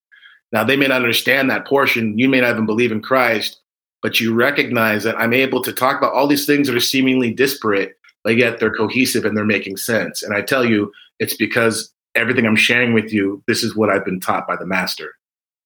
[0.52, 2.18] Now they may not understand that portion.
[2.18, 3.60] You may not even believe in Christ,
[4.02, 7.32] but you recognize that I'm able to talk about all these things that are seemingly
[7.32, 10.22] disparate, but yet they're cohesive and they're making sense.
[10.22, 14.04] And I tell you, it's because everything I'm sharing with you, this is what I've
[14.04, 15.14] been taught by the master.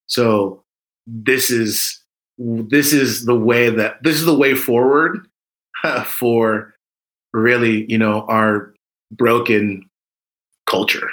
[0.06, 0.62] So
[1.06, 2.00] this is
[2.36, 5.26] this is the way that this is the way forward
[6.04, 6.74] for
[7.32, 8.73] really, you know, our
[9.16, 9.88] broken
[10.66, 11.08] culture.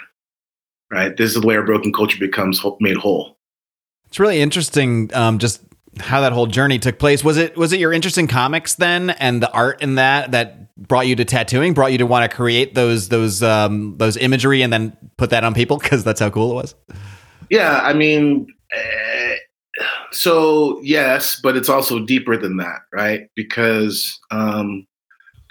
[0.89, 1.15] Right?
[1.15, 3.37] This is the way our broken culture becomes made whole.
[4.07, 5.61] It's really interesting um, just
[5.99, 7.23] how that whole journey took place.
[7.23, 10.75] Was it was it your interest in comics then, and the art in that that
[10.75, 14.61] brought you to tattooing, brought you to want to create those those um, those imagery
[14.61, 16.75] and then put that on people because that's how cool it was.
[17.49, 19.35] Yeah, I mean, uh,
[20.11, 23.27] so yes, but it's also deeper than that, right?
[23.35, 24.87] Because um,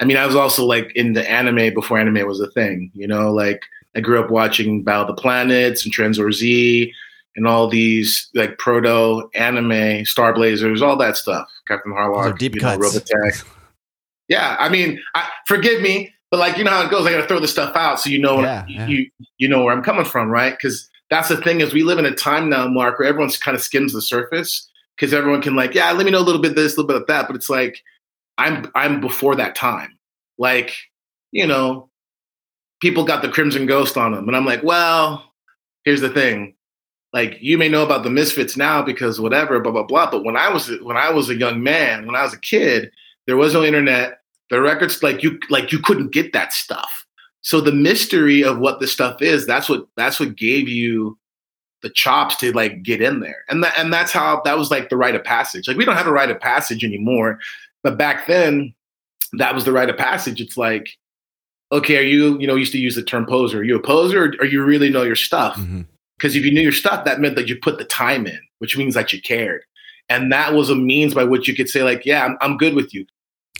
[0.00, 2.90] I mean, I was also like into anime before anime was a thing.
[2.94, 3.62] You know, like
[3.94, 6.92] I grew up watching Battle of the Planets and Tranzor Z
[7.36, 11.48] and all these like proto anime Star Blazers, all that stuff.
[11.68, 12.80] Captain Harlock, deep you cuts.
[12.80, 13.44] Know, Robotech.
[14.28, 17.06] yeah, I mean, I, forgive me, but like you know how it goes.
[17.06, 18.86] I got to throw this stuff out so you know yeah, yeah.
[18.86, 20.52] you you know where I'm coming from, right?
[20.52, 23.54] Because that's the thing is we live in a time now, Marc, where everyone's kind
[23.54, 26.52] of skims the surface because everyone can like, yeah, let me know a little bit
[26.52, 27.82] of this, a little bit of that, but it's like
[28.40, 29.98] I'm I'm before that time.
[30.38, 30.74] Like,
[31.32, 31.90] you know,
[32.80, 35.32] people got the Crimson Ghost on them, and I'm like, well,
[35.84, 36.54] here's the thing
[37.12, 40.36] like you may know about the misfits now because whatever blah blah blah but when
[40.36, 42.92] i was when i was a young man when i was a kid
[43.26, 44.20] There was no internet.
[44.50, 47.06] The records, like you, like you couldn't get that stuff.
[47.42, 51.16] So the mystery of what this stuff is, that's what that's what gave you
[51.82, 53.44] the chops to like get in there.
[53.48, 55.68] And that and that's how that was like the rite of passage.
[55.68, 57.38] Like we don't have a rite of passage anymore.
[57.82, 58.74] But back then,
[59.34, 60.40] that was the rite of passage.
[60.40, 60.88] It's like,
[61.72, 63.60] okay, are you, you know, used to use the term poser.
[63.60, 65.58] Are you a poser or, you really know your stuff?
[66.18, 68.76] Because if you knew your stuff, that meant that you put the time in, which
[68.76, 69.62] means that you cared.
[70.08, 72.74] And that was a means by which you could say, like, yeah, I'm, I'm good
[72.74, 73.06] with you.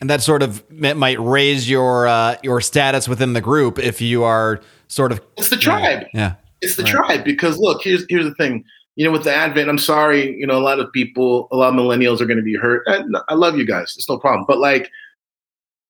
[0.00, 4.24] And that sort of might raise your uh, your status within the group if you
[4.24, 6.06] are sort of It's the tribe.
[6.14, 6.34] Yeah.
[6.62, 6.92] It's the Right.
[6.92, 7.24] tribe.
[7.24, 8.64] Because look, here's here's the thing.
[8.96, 11.72] You know, with the advent, I'm sorry, you know, a lot of people, a lot
[11.72, 12.82] of millennials are going to be hurt.
[12.86, 13.94] And I love you guys.
[13.96, 14.44] It's no problem.
[14.46, 14.90] But like,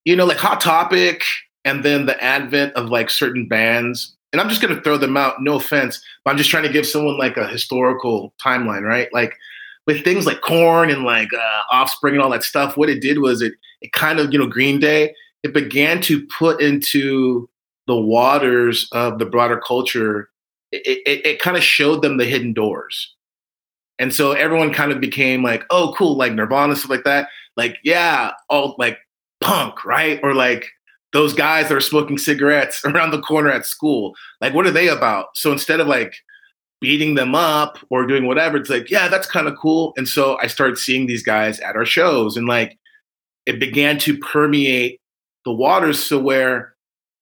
[0.04, 1.24] you know, like Hot Topic
[1.64, 5.16] and then the advent of like certain bands, and I'm just going to throw them
[5.16, 9.12] out, no offense, but I'm just trying to give someone like a historical timeline, right?
[9.12, 9.34] Like
[9.86, 13.18] with things like Korn and like uh, Offspring and all that stuff, what it did
[13.18, 17.48] was it, it kind of, you know, Green Day, it began to put into
[17.86, 20.30] the waters of the broader culture.
[20.72, 23.14] It, it, it kind of showed them the hidden doors.
[23.98, 27.28] And so everyone kind of became like, oh, cool, like Nirvana, stuff like that.
[27.56, 28.98] Like, yeah, all like
[29.40, 30.18] punk, right?
[30.22, 30.66] Or like
[31.12, 34.14] those guys that are smoking cigarettes around the corner at school.
[34.40, 35.36] Like, what are they about?
[35.36, 36.14] So instead of like
[36.80, 39.92] beating them up or doing whatever, it's like, yeah, that's kind of cool.
[39.96, 42.78] And so I started seeing these guys at our shows and like
[43.44, 45.00] it began to permeate
[45.44, 46.02] the waters.
[46.02, 46.74] So where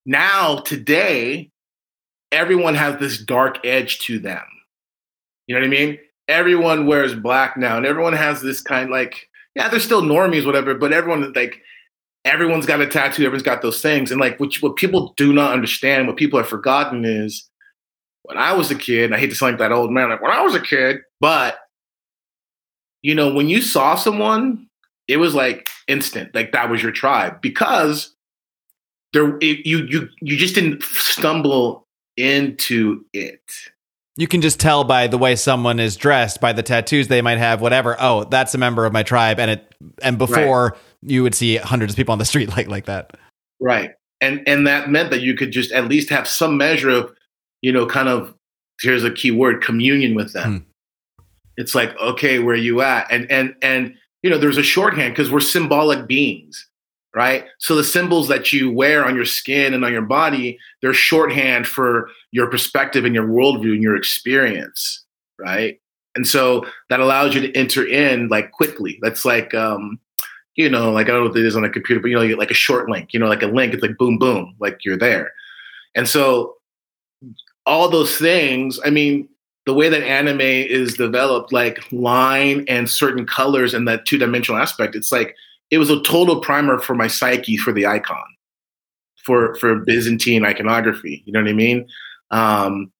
[0.06, 1.50] now, today,
[2.32, 4.44] everyone has this dark edge to them.
[5.46, 5.98] You know what I mean?
[6.28, 10.74] Everyone wears black now, and everyone has this kind like, yeah, they're still normies, whatever,
[10.74, 11.62] but everyone like
[12.24, 14.10] everyone's got a tattoo, everyone's got those things.
[14.10, 17.48] And like what, what people do not understand, what people have forgotten is
[18.24, 20.30] when I was a kid, I hate to sound like that old man, like when
[20.30, 21.58] I was a kid, but
[23.02, 24.68] you know, when you saw someone,
[25.06, 28.14] it was like instant, like that was your tribe because
[29.14, 31.87] there it, you you you just didn't stumble
[32.18, 33.40] into it.
[34.16, 37.38] You can just tell by the way someone is dressed, by the tattoos they might
[37.38, 37.96] have, whatever.
[38.00, 41.92] Oh, that's a member of my tribe, and it and before you would see hundreds
[41.92, 43.16] of people on the street like like that.
[43.60, 43.92] Right.
[44.20, 47.14] And and that meant that you could just at least have some measure of,
[47.62, 48.34] you know, kind of
[48.80, 50.66] here's a key word, communion with them.
[51.18, 51.24] Hmm.
[51.56, 53.10] It's like, okay, where you at?
[53.10, 56.68] And and and you know, there's a shorthand because we're symbolic beings,
[57.14, 57.44] right?
[57.58, 61.66] So the symbols that you wear on your skin and on your body, they're shorthand
[61.66, 65.04] for your perspective and your worldview and your experience,
[65.38, 65.80] right?
[66.14, 68.98] And so that allows you to enter in like quickly.
[69.02, 69.98] That's like um,
[70.58, 72.22] you know, like I don't know what it is on a computer, but you know,
[72.22, 74.84] you like a short link, you know, like a link, it's like boom, boom, like
[74.84, 75.32] you're there.
[75.94, 76.56] And so
[77.64, 79.28] all those things, I mean,
[79.66, 84.60] the way that anime is developed, like line and certain colors and that two dimensional
[84.60, 85.36] aspect, it's like
[85.70, 88.24] it was a total primer for my psyche for the icon,
[89.24, 91.22] for for Byzantine iconography.
[91.26, 91.86] You know what I mean?
[92.30, 92.92] Um,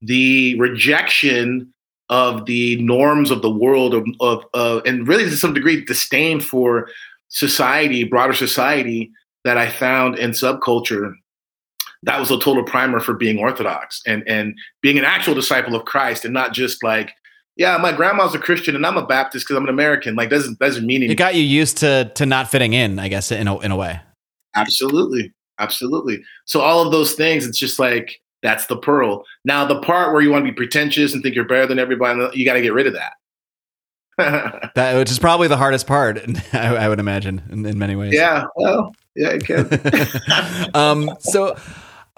[0.00, 1.72] the rejection
[2.08, 6.40] of the norms of the world of, of uh, and really to some degree disdain
[6.40, 6.88] for
[7.28, 9.10] society, broader society
[9.44, 11.14] that I found in subculture.
[12.04, 15.84] That was a total primer for being Orthodox and and being an actual disciple of
[15.84, 17.12] Christ, and not just like,
[17.56, 20.14] yeah, my grandma's a Christian and I'm a Baptist because I'm an American.
[20.14, 21.12] Like doesn't doesn't mean anything.
[21.12, 23.76] It got you used to to not fitting in, I guess, in a in a
[23.76, 24.00] way.
[24.54, 25.32] Absolutely.
[25.58, 26.22] Absolutely.
[26.44, 29.24] So all of those things, it's just like that's the pearl.
[29.44, 32.36] Now the part where you want to be pretentious and think you're better than everybody,
[32.36, 33.12] you got to get rid of that.
[34.74, 36.20] That which is probably the hardest part,
[36.52, 38.12] I, I would imagine, in, in many ways.
[38.12, 38.44] yeah.
[38.56, 40.70] Well, yeah, it can.
[40.74, 41.56] um, so,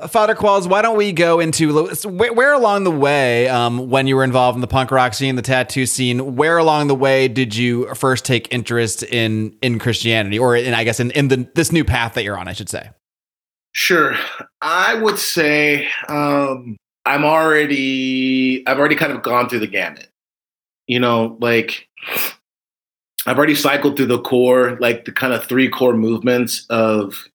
[0.09, 4.17] Father Qualls, why don't we go into where, where along the way, um, when you
[4.17, 7.55] were involved in the punk rock scene, the tattoo scene, where along the way did
[7.55, 11.71] you first take interest in in Christianity, or in I guess in in the this
[11.71, 12.91] new path that you're on, I should say.
[13.71, 14.17] Sure.
[14.61, 16.77] I would say um,
[17.07, 20.09] I'm already I've already kind of gone through the gamut.
[20.89, 21.89] You know, like
[23.27, 27.29] I've already cycled through the core, like the kind of three core movements of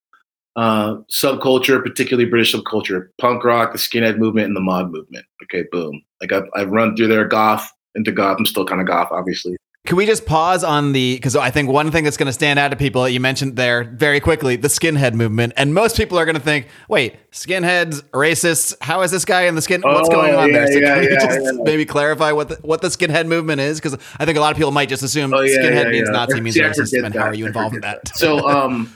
[0.55, 5.25] uh, subculture, particularly British subculture, punk rock, the skinhead movement, and the mod movement.
[5.43, 6.01] Okay, boom.
[6.21, 8.37] Like I've, I've run through there, goth into goth.
[8.39, 9.55] I'm still kind of goth, obviously.
[9.87, 12.59] Can we just pause on the because I think one thing that's going to stand
[12.59, 16.19] out to people that you mentioned there very quickly the skinhead movement, and most people
[16.19, 18.75] are going to think, wait, skinheads, racists.
[18.81, 19.81] How is this guy in the skin?
[19.81, 20.67] What's Oh, going on yeah, there?
[20.67, 23.79] So yeah, can you yeah, just maybe clarify what the, what the skinhead movement is?
[23.79, 26.09] Because I think a lot of people might just assume Oh, skinhead means.
[26.09, 27.03] Nazi means racist.
[27.03, 28.09] And how are you involved in that?
[28.15, 28.93] so um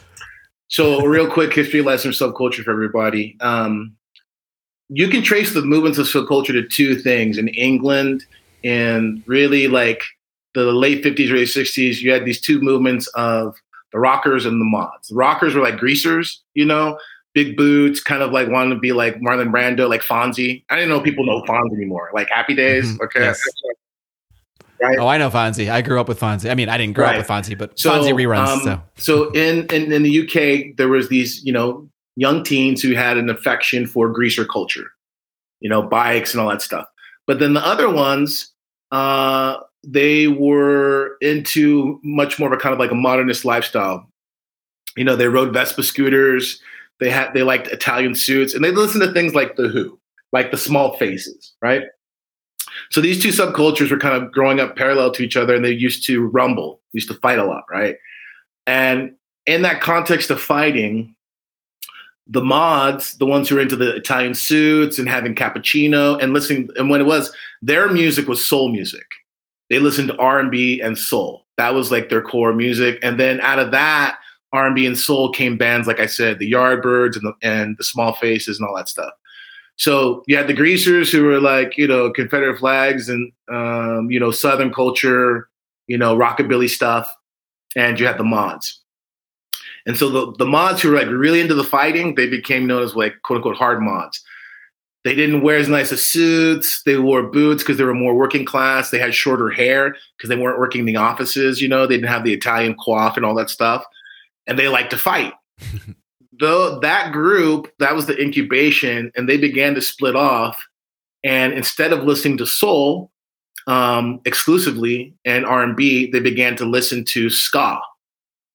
[0.73, 3.93] so a real quick history lesson subculture for everybody um
[4.89, 8.23] you can trace the movements of subculture to two things in england
[8.63, 10.01] and really like
[10.55, 13.55] the late 50s early 60s you had these two movements of
[13.93, 15.09] the rockers and the mods.
[15.09, 16.97] The rockers were like greasers, you know,
[17.35, 20.63] big boots, kind of like wanting to be like Marlon Brando, like Fonzie.
[20.71, 22.09] I didn't know people know Fonzie anymore.
[22.11, 22.85] Like Happy Days.
[22.91, 23.19] Mhm, Okay.
[23.21, 23.39] yes.
[24.83, 24.99] Right.
[24.99, 25.71] Oh, I know Fonzie.
[25.71, 26.51] I grew up with Fonzie.
[26.51, 27.13] I mean, I didn't grow Right.
[27.15, 28.47] up with Fonzie, but So, Fonzie reruns.
[28.47, 32.81] um, so so in, in in the UK, there was these you know young teens
[32.81, 34.91] who had an affection for greaser culture,
[35.61, 36.85] you know, bikes and all that stuff.
[37.25, 38.51] But then the other ones,
[38.91, 44.07] uh, they were into much more of a kind of like a modernist lifestyle.
[44.95, 46.61] You know, they rode Vespa scooters.
[46.99, 49.97] They had they liked Italian suits, and they listened to things like the Who,
[50.31, 51.83] like the Small Faces, right?
[52.93, 55.71] So these two subcultures were kind of growing up parallel to each other, and they
[55.71, 57.95] used to rumble, used to fight a lot, right?
[58.67, 59.15] And
[59.47, 61.15] in that context of fighting,
[62.27, 66.69] the mods, the ones who were into the Italian suits and having cappuccino and listening,
[66.75, 69.07] and when it was, their music was soul music.
[69.71, 71.47] They listened to R and soul.
[71.57, 72.99] That was like their core music.
[73.01, 74.19] And then out of that
[74.51, 77.75] R and B and soul came bands like I said, the Yardbirds and the and
[77.79, 79.13] the Small Faces and all that stuff.
[79.77, 84.19] So you had the Greasers who were like you know Confederate flags and um, you
[84.19, 85.49] know Southern culture,
[85.87, 87.11] you know rockabilly stuff,
[87.75, 88.79] and you had the mods.
[89.85, 92.83] And so the, the mods who were like really into the fighting, they became known
[92.83, 94.23] as like quote unquote hard mods.
[95.03, 96.81] They didn't wear as nice as suits.
[96.83, 98.89] They wore boots because they were more working class.
[98.89, 101.61] They had shorter hair because they weren't working in the offices.
[101.61, 103.83] You know, they didn't have the Italian coif and all that stuff.
[104.47, 105.33] And they liked to fight.
[106.43, 110.61] Though that group, that was the incubation, and they began to split off.
[111.23, 113.09] And instead of listening to soul
[113.65, 117.79] um, exclusively and R and B, they began to listen to ska.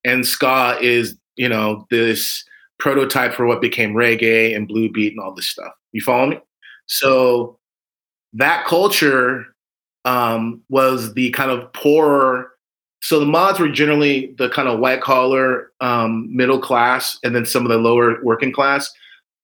[0.04, 2.44] And ska is you know this
[2.78, 5.72] prototype for what became reggae and blue beat and all this stuff.
[5.92, 6.40] You follow me?
[6.84, 7.58] So
[8.34, 9.46] that culture
[10.04, 12.50] um, was the kind of poorer
[13.00, 17.46] so the mods were generally the kind of white collar um, middle class and then
[17.46, 18.90] some of the lower working class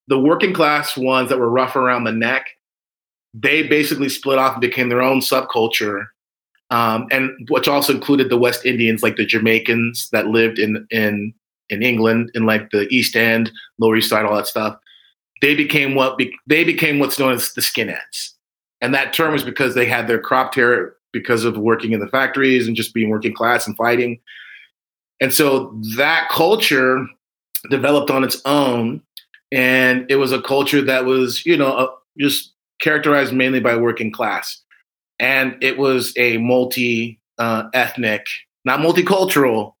[0.07, 2.47] the working class ones that were rough around the neck
[3.33, 6.07] they basically split off and became their own subculture
[6.71, 11.33] um, and which also included the West Indians, like the Jamaicans that lived in in
[11.69, 14.77] in England, in like the East End, Lower East Side, all that stuff.
[15.41, 18.31] They became what be, they became what's known as the skinheads,
[18.81, 22.07] and that term was because they had their cropped hair because of working in the
[22.07, 24.19] factories and just being working class and fighting.
[25.19, 27.07] And so that culture
[27.71, 29.01] developed on its own,
[29.51, 31.87] and it was a culture that was, you know, uh,
[32.19, 34.61] just characterized mainly by working class
[35.19, 38.27] and it was a multi uh, ethnic,
[38.63, 39.73] not multicultural,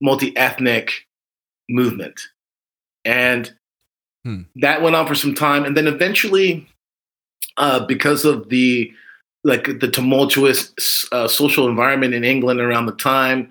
[0.00, 1.06] multi ethnic
[1.68, 2.20] movement,
[3.04, 3.54] and
[4.24, 4.42] Hmm.
[4.56, 6.66] that went on for some time, and then eventually,
[7.58, 8.90] uh, because of the
[9.44, 13.50] like the tumultuous uh, social environment in England around the time,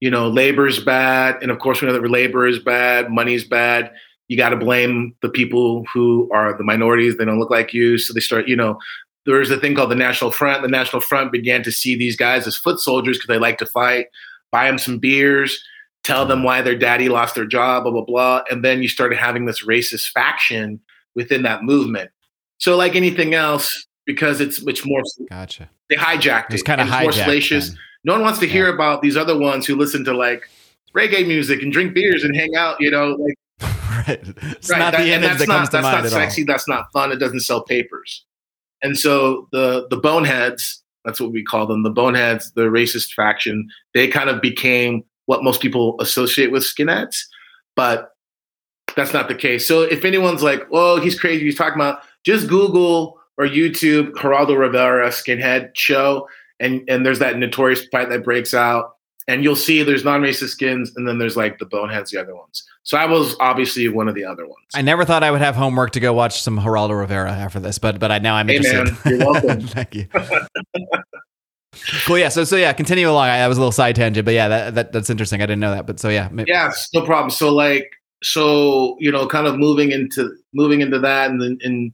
[0.00, 3.92] you know, labor's bad, and of course we know that labor is bad, money's bad.
[4.28, 7.98] You got to blame the people who are the minorities; they don't look like you,
[7.98, 8.78] so they start, you know,
[9.26, 10.62] there was a thing called the National Front.
[10.62, 13.66] The National Front began to see these guys as foot soldiers because they like to
[13.66, 14.06] fight,
[14.50, 15.62] buy them some beers,
[16.02, 18.42] tell them why their daddy lost their job, blah, blah, blah.
[18.50, 20.80] And then you started having this racist faction
[21.14, 22.10] within that movement.
[22.58, 25.68] So, like anything else, because it's much more, gotcha.
[25.88, 26.54] they hijacked it.
[26.54, 26.66] It's it.
[26.66, 27.68] kind of more salacious.
[27.68, 27.78] then.
[28.04, 30.48] No one wants to hear about these other ones who listen to like
[30.94, 34.20] reggae music and drink beers and hang out, you know, like right.
[34.42, 36.12] It's right, not that- the and image that's that comes not to that's mind at
[36.12, 36.44] sexy.
[36.44, 37.12] That's not fun.
[37.12, 38.24] It doesn't sell papers.
[38.82, 43.68] And so the the boneheads, that's what we call them, the boneheads, the racist faction,
[43.94, 47.16] they kind of became what most people associate with skinheads,
[47.76, 48.10] but
[48.94, 49.66] that's not the case.
[49.66, 54.58] So if anyone's like, "Oh, he's crazy," he's talking about, just Google or YouTube Geraldo
[54.58, 56.28] Rivera skinhead show,
[56.60, 58.96] and and there's that notorious fight that breaks out,
[59.28, 62.62] and you'll see there's non-racist skins, and then there's like the boneheads, the other ones.
[62.84, 64.66] So I was obviously one of the other ones.
[64.74, 67.78] I never thought I would have homework to go watch some Geraldo Rivera after this,
[67.78, 69.04] but but I now I'm Hey, interested.
[69.04, 69.60] man, you're welcome.
[69.68, 70.06] Thank you.
[72.06, 72.18] cool.
[72.18, 72.28] Yeah.
[72.28, 72.72] So so yeah.
[72.72, 73.28] Continue along.
[73.28, 75.42] I, that was a little side tangent, but yeah, that, that that's interesting.
[75.42, 76.28] I didn't know that, but so yeah.
[76.30, 77.30] maybe- Yes, no problem.
[77.30, 77.90] So like
[78.22, 81.92] so you know, kind of moving into moving into that, and then and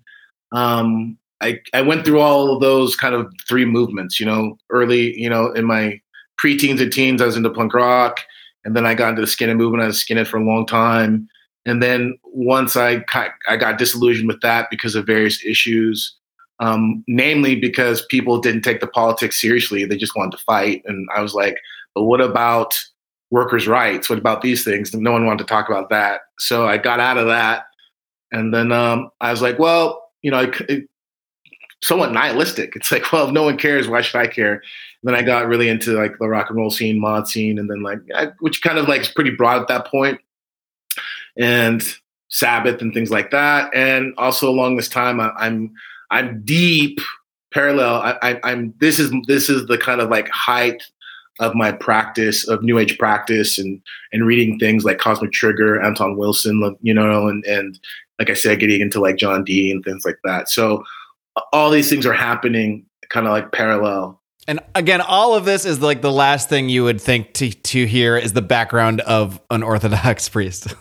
[0.52, 4.20] um, I I went through all of those kind of three movements.
[4.20, 6.00] You know, early you know in my
[6.42, 8.20] preteens and teens, I was into punk rock,
[8.64, 9.82] and then I got into the skinhead movement.
[9.82, 11.28] I was skinhead for a long time,
[11.64, 13.04] and then once I
[13.48, 16.14] I got disillusioned with that because of various issues.
[16.62, 21.08] Um, namely because people didn't take the politics seriously; they just wanted to fight, and
[21.16, 21.56] I was like,
[21.94, 22.78] "But what about
[23.30, 24.10] workers' rights.
[24.10, 24.92] What about these things?
[24.94, 26.22] No one wanted to talk about that.
[26.38, 27.64] So I got out of that.
[28.32, 30.50] And then um, I was like, well, you know,
[31.82, 32.76] somewhat nihilistic.
[32.76, 34.62] It's like, well, if no one cares, why should I care?
[35.02, 37.82] then I got really into like the rock and roll scene, mod scene, and then
[37.82, 40.20] like I, which kind of like is pretty broad at that point,
[41.38, 41.82] and
[42.28, 43.74] Sabbath and things like that.
[43.74, 45.72] And also along this time, I, I'm
[46.10, 47.00] I'm deep
[47.52, 47.96] parallel.
[47.96, 50.82] I, I, I'm this is this is the kind of like height
[51.38, 53.80] of my practice of new age practice and
[54.12, 57.78] and reading things like Cosmic Trigger, Anton Wilson, you know, and and
[58.18, 60.50] like I said, getting into like John Dee and things like that.
[60.50, 60.84] So
[61.52, 64.20] all these things are happening kind of like parallel.
[64.48, 67.86] And again, all of this is like the last thing you would think to to
[67.86, 70.74] hear is the background of an Orthodox priest.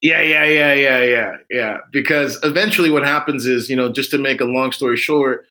[0.00, 1.78] yeah, yeah, yeah, yeah, yeah, yeah.
[1.90, 5.46] Because eventually, what happens is, you know, just to make a long story short,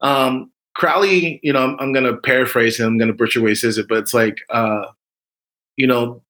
[0.00, 2.86] um, Crowley, you know, I'm, I'm going to paraphrase him.
[2.86, 4.86] I'm going to butcher way he says it, but it's like, uh,
[5.76, 6.22] you know,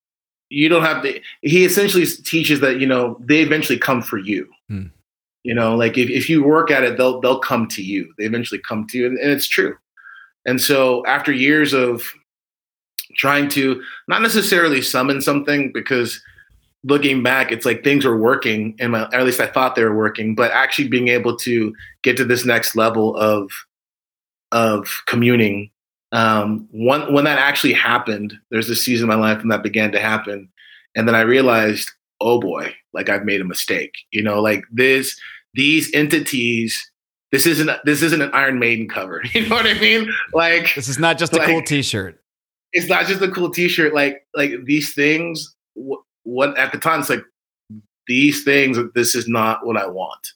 [0.50, 1.20] you don't have to.
[1.42, 4.48] He essentially teaches that you know they eventually come for you.
[4.68, 4.86] Hmm.
[5.44, 8.12] You know, like if, if you work at it, they'll they'll come to you.
[8.18, 9.76] They eventually come to you, and, and it's true.
[10.46, 12.10] And so after years of
[13.16, 16.20] trying to not necessarily summon something, because
[16.84, 20.34] looking back, it's like things were working, and at least I thought they were working,
[20.34, 23.50] but actually being able to get to this next level of
[24.52, 25.70] of communing.
[26.10, 30.00] Um, when that actually happened, there's a season in my life when that began to
[30.00, 30.48] happen,
[30.94, 33.94] and then I realized, oh boy, like I've made a mistake.
[34.10, 35.18] You know, like this
[35.54, 36.90] these entities
[37.30, 39.22] this isn't this isn't an Iron Maiden cover.
[39.32, 40.10] You know what I mean?
[40.32, 42.20] Like this is not just a like, cool T-shirt.
[42.72, 43.94] It's not just a cool T-shirt.
[43.94, 45.54] Like like these things.
[45.74, 47.24] What, what at the time it's like
[48.06, 48.78] these things.
[48.94, 50.32] This is not what I want.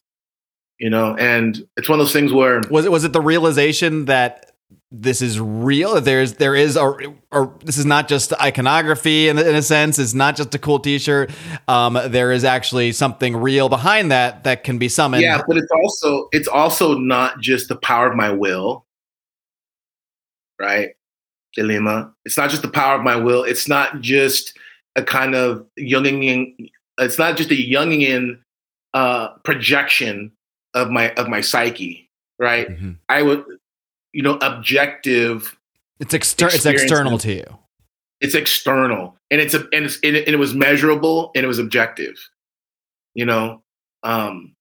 [0.79, 4.07] You know, and it's one of those things where was it was it the realization
[4.07, 4.52] that
[4.93, 5.99] this is real.
[6.01, 6.95] There's there is a
[7.31, 9.99] or this is not just iconography in, in a sense.
[9.99, 11.31] It's not just a cool T-shirt.
[11.67, 15.23] Um, there is actually something real behind that that can be summoned.
[15.23, 18.85] Yeah, but it's also it's also not just the power of my will,
[20.61, 20.91] right?
[21.55, 22.13] Dilemma.
[22.27, 23.45] It's not just the power of my will.
[23.45, 24.57] It's not just
[24.95, 26.71] a kind of Jungian.
[26.99, 28.39] It's not just a Jungian
[28.93, 30.33] uh, projection
[30.75, 32.69] of my of my psyche, right?
[32.69, 32.93] Mm-hmm.
[33.09, 33.43] I would
[34.13, 35.57] you know, objective.
[36.01, 36.55] It's external.
[36.55, 37.59] It's external to you.
[38.21, 41.49] It's external, and it's a and, it's, and, it, and it was measurable and it
[41.49, 42.17] was objective.
[43.15, 43.63] You know,
[44.03, 44.55] um,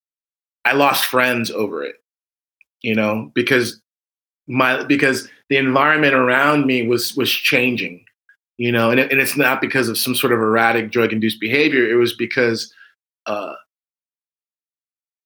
[0.65, 1.95] I lost friends over it.
[2.81, 3.79] You know, because
[4.47, 8.05] my because the environment around me was was changing.
[8.57, 11.39] You know, and it, and it's not because of some sort of erratic drug induced
[11.39, 11.89] behavior.
[11.89, 12.71] It was because
[13.25, 13.53] uh,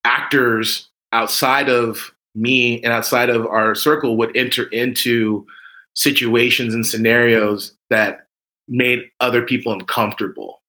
[0.05, 5.45] actors outside of me and outside of our circle would enter into
[5.93, 8.27] situations and scenarios that
[8.67, 10.61] made other people uncomfortable.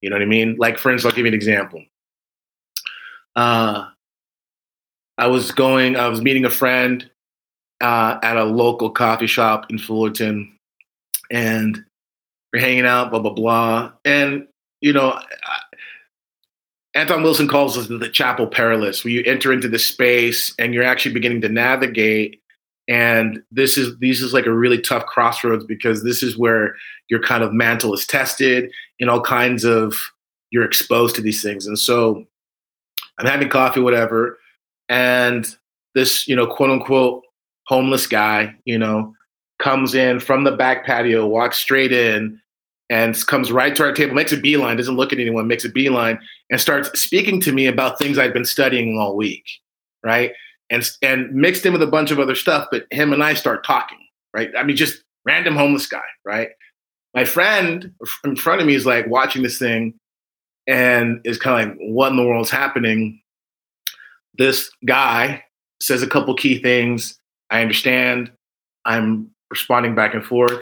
[0.00, 0.56] You know what I mean?
[0.58, 1.84] Like, for instance, I'll give you an example.
[3.36, 3.88] Uh,
[5.16, 7.08] I was going, I was meeting a friend
[7.80, 10.56] uh, at a local coffee shop in Fullerton,
[11.30, 11.84] and
[12.52, 13.92] we're hanging out, blah, blah, blah.
[14.04, 14.48] And,
[14.80, 15.18] you know,
[16.94, 20.84] Anton Wilson calls this the chapel perilous, where you enter into the space and you're
[20.84, 22.40] actually beginning to navigate.
[22.88, 26.76] And this is this is like a really tough crossroads because this is where
[27.08, 29.94] your kind of mantle is tested in all kinds of
[30.50, 31.66] you're exposed to these things.
[31.66, 32.24] And so
[33.18, 34.38] I'm having coffee, whatever,
[34.88, 35.46] and
[35.94, 37.22] this, you know, quote unquote
[37.66, 39.14] homeless guy, you know,
[39.58, 42.40] comes in from the back patio, walks straight in,
[42.90, 45.68] and comes right to our table, makes a beeline, doesn't look at anyone, makes a
[45.68, 46.18] beeline,
[46.50, 49.44] and starts speaking to me about things I've been studying all week,
[50.04, 50.32] right?
[50.70, 53.64] And and mixed in with a bunch of other stuff, but him and I start
[53.64, 53.98] talking,
[54.34, 54.50] right?
[54.56, 56.50] I mean, just random homeless guy, right?
[57.14, 57.92] My friend
[58.24, 59.94] in front of me is like watching this thing
[60.66, 63.20] and is kind of like, what in the world's happening?
[64.38, 65.44] This guy
[65.80, 67.18] says a couple key things.
[67.50, 68.30] I understand.
[68.84, 70.58] I'm responding back and forth.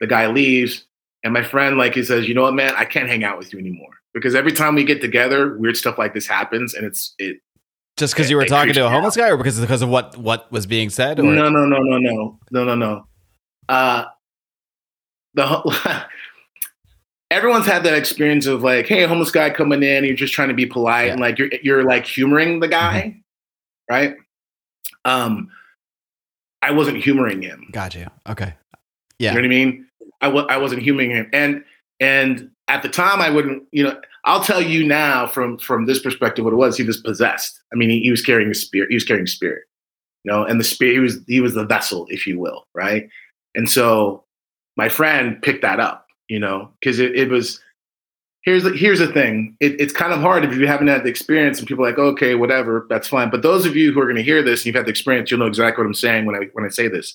[0.00, 0.84] The guy leaves
[1.28, 3.52] and my friend, like he says, you know what, man, I can't hang out with
[3.52, 7.14] you anymore because every time we get together, weird stuff like this happens, and it's
[7.18, 7.36] it.
[7.98, 10.50] Just because you were talking to a homeless guy, or because because of what what
[10.50, 11.20] was being said?
[11.20, 11.24] Or?
[11.24, 13.04] No, no, no, no, no, no, no, no.
[13.68, 14.06] Uh,
[15.34, 16.06] the
[17.30, 20.54] everyone's had that experience of like, hey, homeless guy coming in, you're just trying to
[20.54, 21.12] be polite, yeah.
[21.12, 23.94] and like you're you're like humoring the guy, mm-hmm.
[23.94, 24.16] right?
[25.04, 25.50] Um,
[26.62, 27.68] I wasn't humoring him.
[27.70, 28.06] Got you.
[28.26, 28.54] Okay.
[29.18, 29.32] Yeah.
[29.32, 29.87] You know what I mean?
[30.20, 31.28] I w- I wasn't humoring him.
[31.32, 31.64] And
[32.00, 33.64] and at the time, I wouldn't.
[33.72, 36.76] You know, I'll tell you now from from this perspective what it was.
[36.76, 37.60] He was possessed.
[37.72, 38.90] I mean, he, he was carrying a spirit.
[38.90, 39.62] He was carrying spirit.
[40.24, 40.94] You know, and the spirit.
[40.94, 43.08] He was he was the vessel, if you will, right?
[43.54, 44.24] And so
[44.76, 46.06] my friend picked that up.
[46.28, 47.60] You know, because it, it was
[48.42, 49.56] here's the, here's the thing.
[49.60, 51.98] It, it's kind of hard if you haven't had the experience and people are like,
[51.98, 53.30] okay, whatever, that's fine.
[53.30, 55.30] But those of you who are going to hear this and you've had the experience,
[55.30, 57.14] you'll know exactly what I'm saying when I when I say this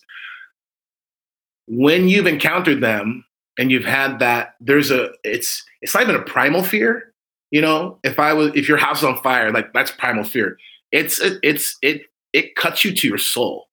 [1.78, 3.26] when you've encountered them
[3.58, 7.12] and you've had that, there's a it's it's not even a primal fear.
[7.52, 10.58] You know, if I was if your house is on fire, like that's primal fear.
[10.92, 13.68] It's it's it it cuts you to your soul.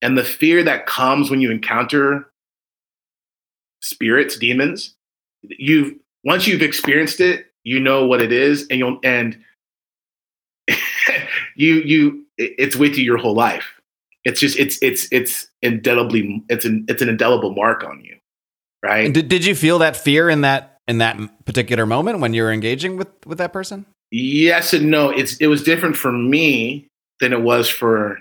[0.00, 2.30] And the fear that comes when you encounter
[3.82, 4.94] spirits, demons,
[5.42, 5.94] you've
[6.24, 9.38] once you've experienced it, you know what it is, and you'll and
[11.56, 13.77] you you it's with you your whole life.
[14.28, 18.14] It's just it's it's it's indelibly it's an it's an indelible mark on you,
[18.82, 19.10] right?
[19.10, 21.16] did did you feel that fear in that in that
[21.46, 23.86] particular moment when you were engaging with with that person?
[24.10, 25.08] Yes and no.
[25.08, 26.86] It's it was different for me
[27.20, 28.18] than it was for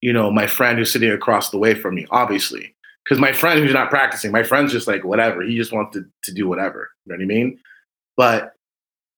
[0.00, 2.06] you know my friend who's sitting across the way from me.
[2.12, 2.72] Obviously,
[3.04, 5.42] because my friend who's not practicing, my friend's just like whatever.
[5.42, 6.90] He just wants to to do whatever.
[7.04, 7.58] You know what I mean?
[8.16, 8.52] But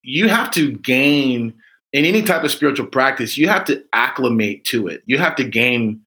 [0.03, 1.53] you have to gain
[1.93, 5.03] in any type of spiritual practice, you have to acclimate to it.
[5.07, 6.01] You have to gain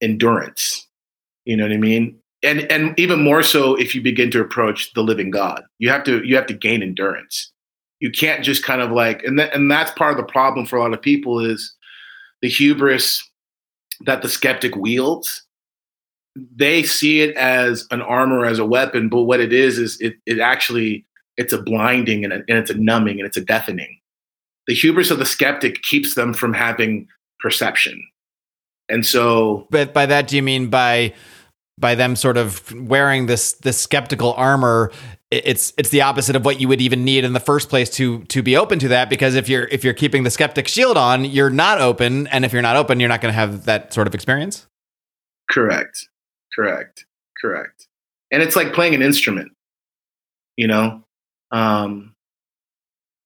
[0.00, 0.86] endurance.
[1.44, 2.18] You know what I mean?
[2.42, 5.62] And and even more so if you begin to approach the living God.
[5.78, 7.50] You have to you have to gain endurance.
[8.00, 10.76] You can't just kind of like and that, and that's part of the problem for
[10.76, 11.74] a lot of people is
[12.42, 13.28] the hubris
[14.04, 15.42] that the skeptic wields.
[16.54, 20.16] They see it as an armor, as a weapon, but what it is is it
[20.26, 21.06] it actually
[21.38, 23.98] it's a blinding and, a, and it's a numbing and it's a deafening
[24.66, 27.08] the hubris of the skeptic keeps them from having
[27.38, 28.02] perception.
[28.88, 31.12] And so But by that do you mean by
[31.78, 34.90] by them sort of wearing this this skeptical armor
[35.30, 38.22] it's it's the opposite of what you would even need in the first place to
[38.24, 39.10] to be open to that?
[39.10, 42.26] Because if you're if you're keeping the skeptic shield on you're not open.
[42.28, 44.66] And if you're not open you're not going to have that sort of experience?
[45.50, 46.08] Correct.
[46.54, 47.06] Correct.
[47.40, 47.88] Correct.
[48.30, 49.52] And it's like playing an instrument
[50.56, 51.02] you know?
[51.52, 52.14] Um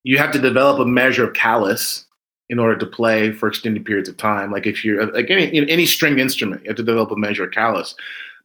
[0.04, 2.06] you have to develop a measure of callus
[2.48, 4.50] in order to play for extended periods of time.
[4.50, 7.52] Like if you're like any any string instrument, you have to develop a measure of
[7.52, 7.94] callus.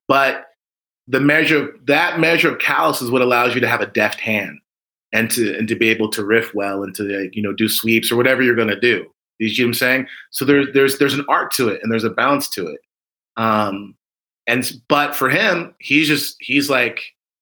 [0.08, 0.48] But
[1.08, 4.60] the measure that measure of callus is what allows you to have a deft hand
[5.12, 7.68] and to and to be able to riff well and to like, you know do
[7.68, 9.06] sweeps or whatever you're going to do.
[9.40, 10.08] You see what I'm saying?
[10.32, 12.82] So there's there's there's an art to it and there's a balance to it.
[13.38, 13.96] Um,
[14.48, 17.02] and but for him, he's just he's like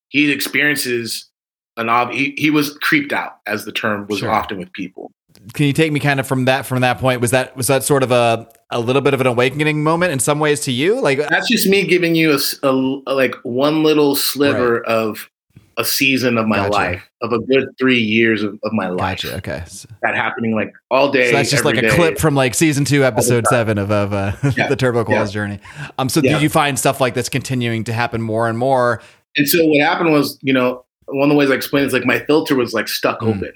[0.09, 1.29] he experiences
[1.77, 4.31] an ob- he, he was creeped out as the term was sure.
[4.31, 5.11] often with people
[5.53, 7.83] can you take me kind of from that from that point was that was that
[7.83, 11.01] sort of a a little bit of an awakening moment in some ways to you
[11.01, 14.85] like that's just me giving you a, a, a like one little sliver right.
[14.85, 15.29] of
[15.77, 16.71] a season of my gotcha.
[16.71, 19.35] life of a good three years of, of my life gotcha.
[19.37, 19.63] okay
[20.03, 22.85] that happening like all day so that's just like a day, clip from like season
[22.85, 24.67] two episode seven of, of uh, yeah.
[24.67, 25.31] the Turbo Qualls yeah.
[25.31, 25.59] journey
[25.97, 26.37] um so yeah.
[26.37, 29.01] do you find stuff like this continuing to happen more and more
[29.35, 32.05] and so what happened was you know one of the ways I explain is like
[32.05, 33.35] my filter was like stuck mm.
[33.35, 33.53] open.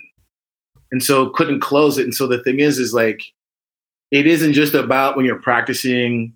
[0.91, 2.03] And so couldn't close it.
[2.03, 3.21] And so the thing is, is like
[4.11, 6.33] it isn't just about when you're practicing.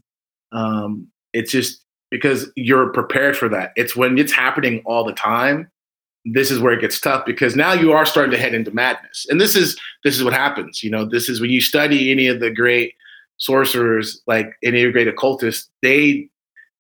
[0.51, 3.71] Um, it's just because you're prepared for that.
[3.75, 5.71] It's when it's happening all the time.
[6.25, 9.25] This is where it gets tough because now you are starting to head into madness.
[9.29, 10.83] And this is this is what happens.
[10.83, 12.93] You know, this is when you study any of the great
[13.37, 16.29] sorcerers, like any of the great occultists, they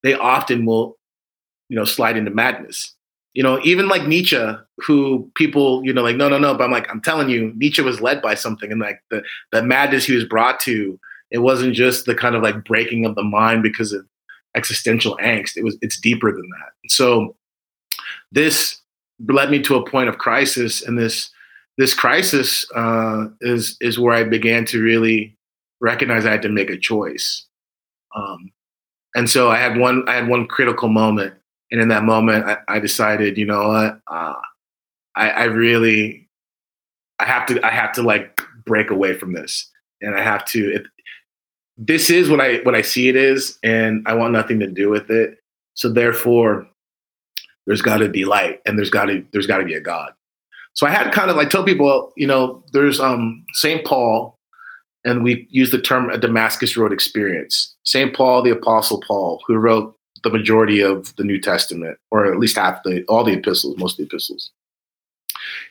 [0.03, 0.97] they often will,
[1.69, 2.93] you know, slide into madness
[3.33, 4.43] you know, even like Nietzsche,
[4.79, 6.53] who people, you know, like, no, no, no.
[6.53, 8.71] But I'm like, I'm telling you, Nietzsche was led by something.
[8.71, 12.43] And like the, the madness he was brought to, it wasn't just the kind of
[12.43, 14.05] like breaking of the mind because of
[14.55, 15.55] existential angst.
[15.55, 16.89] It was, it's deeper than that.
[16.89, 17.35] So
[18.33, 18.81] this
[19.25, 20.81] led me to a point of crisis.
[20.81, 21.29] And this,
[21.77, 25.37] this crisis uh, is, is where I began to really
[25.79, 27.45] recognize I had to make a choice.
[28.13, 28.51] Um,
[29.15, 31.33] and so I had one, I had one critical moment
[31.71, 34.35] and in that moment, I, I decided, you know what, uh,
[35.15, 36.27] I, I really,
[37.19, 39.69] I have to, I have to like break away from this,
[40.01, 40.83] and I have to.
[41.77, 44.89] This is what I what I see it is, and I want nothing to do
[44.89, 45.37] with it.
[45.73, 46.67] So therefore,
[47.65, 50.11] there's got to be light, and there's got to there's got to be a God.
[50.73, 54.37] So I had kind of like tell people, you know, there's um Saint Paul,
[55.05, 57.75] and we use the term a Damascus Road experience.
[57.83, 62.39] Saint Paul, the Apostle Paul, who wrote the majority of the New Testament, or at
[62.39, 64.51] least half the all the epistles, most of the epistles.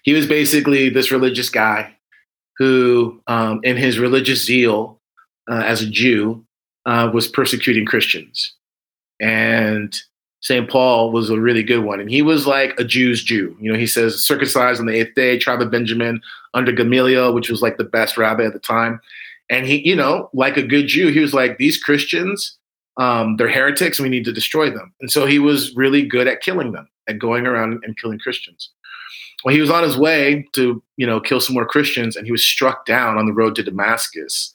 [0.03, 1.95] He was basically this religious guy
[2.57, 5.01] who, um, in his religious zeal
[5.51, 6.45] uh, as a Jew,
[6.87, 8.55] uh, was persecuting Christians.
[9.21, 9.99] And
[10.41, 10.69] St.
[10.69, 12.01] Paul was a really good one.
[12.01, 13.57] And he was like a Jew's Jew.
[13.61, 16.23] You know, he says circumcised on the eighth day, tribe of Benjamin,
[16.55, 19.01] under Gamaliel, which was like the best rabbi at the time.
[19.51, 22.57] And he, you know, like a good Jew, he was like, these Christians,
[22.97, 24.93] um, they're heretics and we need to destroy them.
[25.01, 28.71] And so he was really good at killing them, at going around and killing Christians.
[29.45, 32.33] Well, he was on his way to, you know, kill some more Christians, and he
[32.33, 34.55] was struck down on the road to Damascus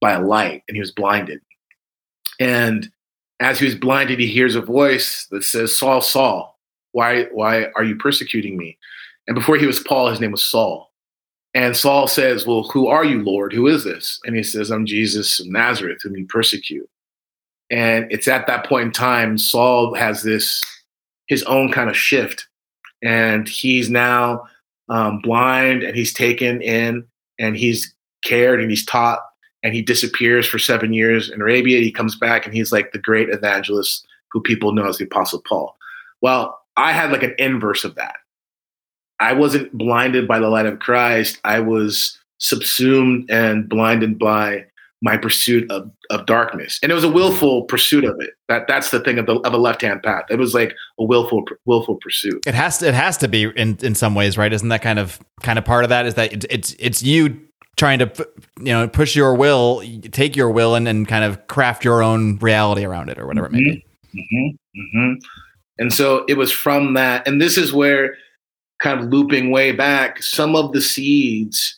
[0.00, 1.40] by a light, and he was blinded.
[2.38, 2.90] And
[3.40, 6.58] as he was blinded, he hears a voice that says, Saul, Saul,
[6.92, 8.76] why, why are you persecuting me?
[9.26, 10.90] And before he was Paul, his name was Saul.
[11.54, 13.52] And Saul says, Well, who are you, Lord?
[13.52, 14.20] Who is this?
[14.24, 16.88] And he says, I'm Jesus of Nazareth, whom you persecute.
[17.70, 20.64] And it's at that point in time, Saul has this,
[21.26, 22.46] his own kind of shift.
[23.02, 24.46] And he's now
[24.88, 27.06] um, blind and he's taken in
[27.38, 27.94] and he's
[28.24, 29.20] cared and he's taught
[29.62, 31.80] and he disappears for seven years in Arabia.
[31.80, 35.42] He comes back and he's like the great evangelist who people know as the Apostle
[35.46, 35.76] Paul.
[36.20, 38.16] Well, I had like an inverse of that.
[39.20, 41.40] I wasn't blinded by the light of Christ.
[41.44, 44.66] I was subsumed and blinded by
[45.00, 46.78] my pursuit of, of darkness.
[46.82, 48.30] And it was a willful pursuit of it.
[48.48, 50.24] That that's the thing of, the, of a left-hand path.
[50.30, 52.42] It was like a willful willful pursuit.
[52.46, 54.52] It has to it has to be in, in some ways, right?
[54.52, 57.40] Isn't that kind of kind of part of that is that it's it's, it's you
[57.76, 58.28] trying to
[58.58, 62.36] you know push your will, take your will and, and kind of craft your own
[62.38, 63.56] reality around it or whatever mm-hmm.
[63.56, 63.86] it may be.
[64.20, 64.80] Mm-hmm.
[64.80, 65.18] Mm-hmm.
[65.80, 68.16] And so it was from that and this is where
[68.80, 71.77] kind of looping way back, some of the seeds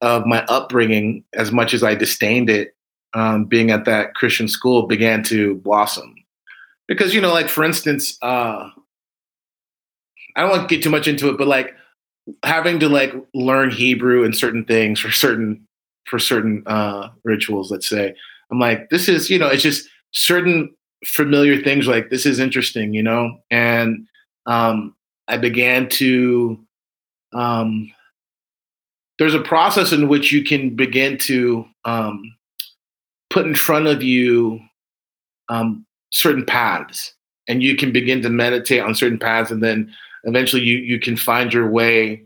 [0.00, 2.74] of my upbringing, as much as I disdained it,
[3.14, 6.14] um, being at that Christian school, began to blossom.
[6.86, 8.68] Because, you know, like for instance, uh,
[10.36, 11.74] I don't want to get too much into it, but like
[12.42, 15.66] having to like learn Hebrew and certain things for certain
[16.06, 18.14] for certain uh, rituals, let's say,
[18.50, 20.74] I'm like, this is, you know, it's just certain
[21.06, 24.06] familiar things like this is interesting, you know, and
[24.46, 24.94] um,
[25.28, 26.58] I began to.
[27.32, 27.90] Um,
[29.18, 32.34] there's a process in which you can begin to um,
[33.30, 34.60] put in front of you
[35.48, 37.14] um, certain paths,
[37.48, 39.92] and you can begin to meditate on certain paths, and then
[40.24, 42.22] eventually you you can find your way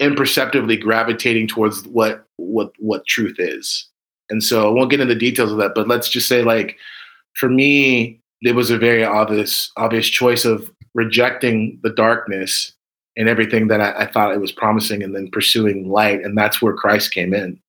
[0.00, 3.88] imperceptibly gravitating towards what what what truth is.
[4.30, 6.76] And so I won't get into the details of that, but let's just say like
[7.34, 12.72] for me, it was a very obvious obvious choice of rejecting the darkness
[13.16, 16.22] and everything that I, I, thought it was promising and then pursuing light.
[16.24, 17.60] And that's where Christ came in.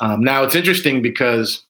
[0.00, 1.64] Um, now it's interesting because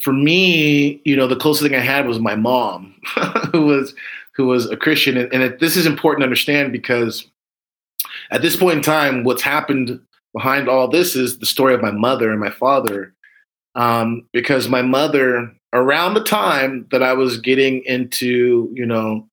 [0.00, 2.94] for me, you know, the closest thing I had was my mom,
[3.52, 3.94] who was
[4.34, 5.16] who was a Christian.
[5.16, 7.26] And, and it, this is important to understand because
[8.30, 10.00] at this point in time, what's happened
[10.32, 13.14] behind all this is the story of my mother and my father.
[13.74, 19.28] Um, because my mother around the time that I was getting into, you know,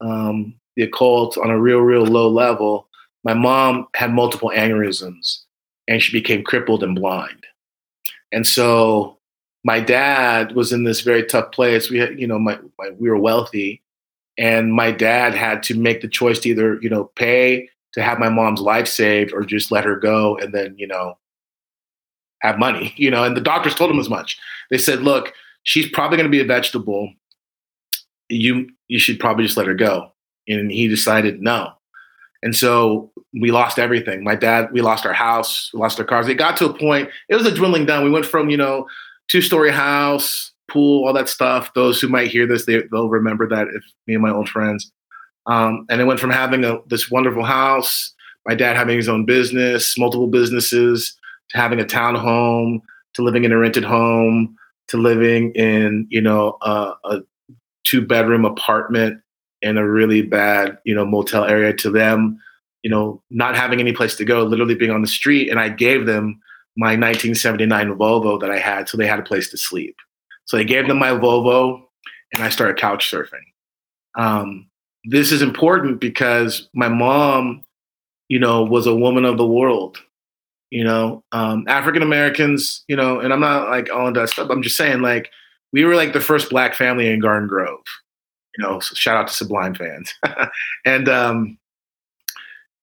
[0.00, 2.88] um, the occult on a real, real low level,
[3.24, 5.42] my mom had multiple aneurysms
[5.88, 7.44] and she became crippled and blind.
[8.32, 9.18] And so
[9.64, 11.90] my dad was in this very tough place.
[11.90, 13.82] We had, you know, my, my, we were wealthy,
[14.38, 18.18] and my dad had to make the choice to either, you know, pay to have
[18.18, 21.18] my mom's life saved or just let her go and then, you know,
[22.40, 23.24] have money, you know.
[23.24, 24.38] And the doctors told him as much.
[24.70, 27.12] They said, look, she's probably going to be a vegetable.
[28.28, 30.12] You you should probably just let her go.
[30.48, 31.72] And he decided no.
[32.42, 34.24] And so we lost everything.
[34.24, 36.28] My dad, we lost our house, we lost our cars.
[36.28, 38.04] It got to a point, it was a dwindling down.
[38.04, 38.86] We went from, you know,
[39.28, 41.72] two story house, pool, all that stuff.
[41.74, 44.90] Those who might hear this, they, will remember that if me and my old friends.
[45.46, 48.12] Um, and it went from having a, this wonderful house,
[48.46, 51.16] my dad having his own business, multiple businesses,
[51.50, 52.80] to having a townhome,
[53.14, 54.56] to living in a rented home,
[54.88, 57.18] to living in you know a
[57.84, 59.21] two bedroom apartment
[59.62, 62.38] in a really bad you know motel area to them
[62.82, 65.68] you know not having any place to go literally being on the street and i
[65.68, 66.40] gave them
[66.76, 69.96] my 1979 volvo that i had so they had a place to sleep.
[70.44, 71.82] So i gave them my volvo
[72.32, 73.44] and i started couch surfing.
[74.14, 74.68] Um,
[75.04, 77.62] this is important because my mom
[78.28, 79.98] you know was a woman of the world
[80.70, 81.22] you know?
[81.32, 84.76] Um, african americans you know and i'm not like all into that stuff i'm just
[84.76, 85.30] saying like
[85.72, 87.82] we were like the first black family in garden grove
[88.56, 90.14] you know so shout out to sublime fans.
[90.84, 91.58] And um,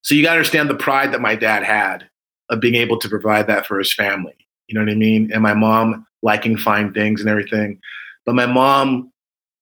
[0.02, 2.08] so you got to understand the pride that my dad had
[2.48, 4.34] of being able to provide that for his family.
[4.66, 5.30] You know what i mean?
[5.32, 7.78] And my mom liking fine things and everything.
[8.24, 9.12] But my mom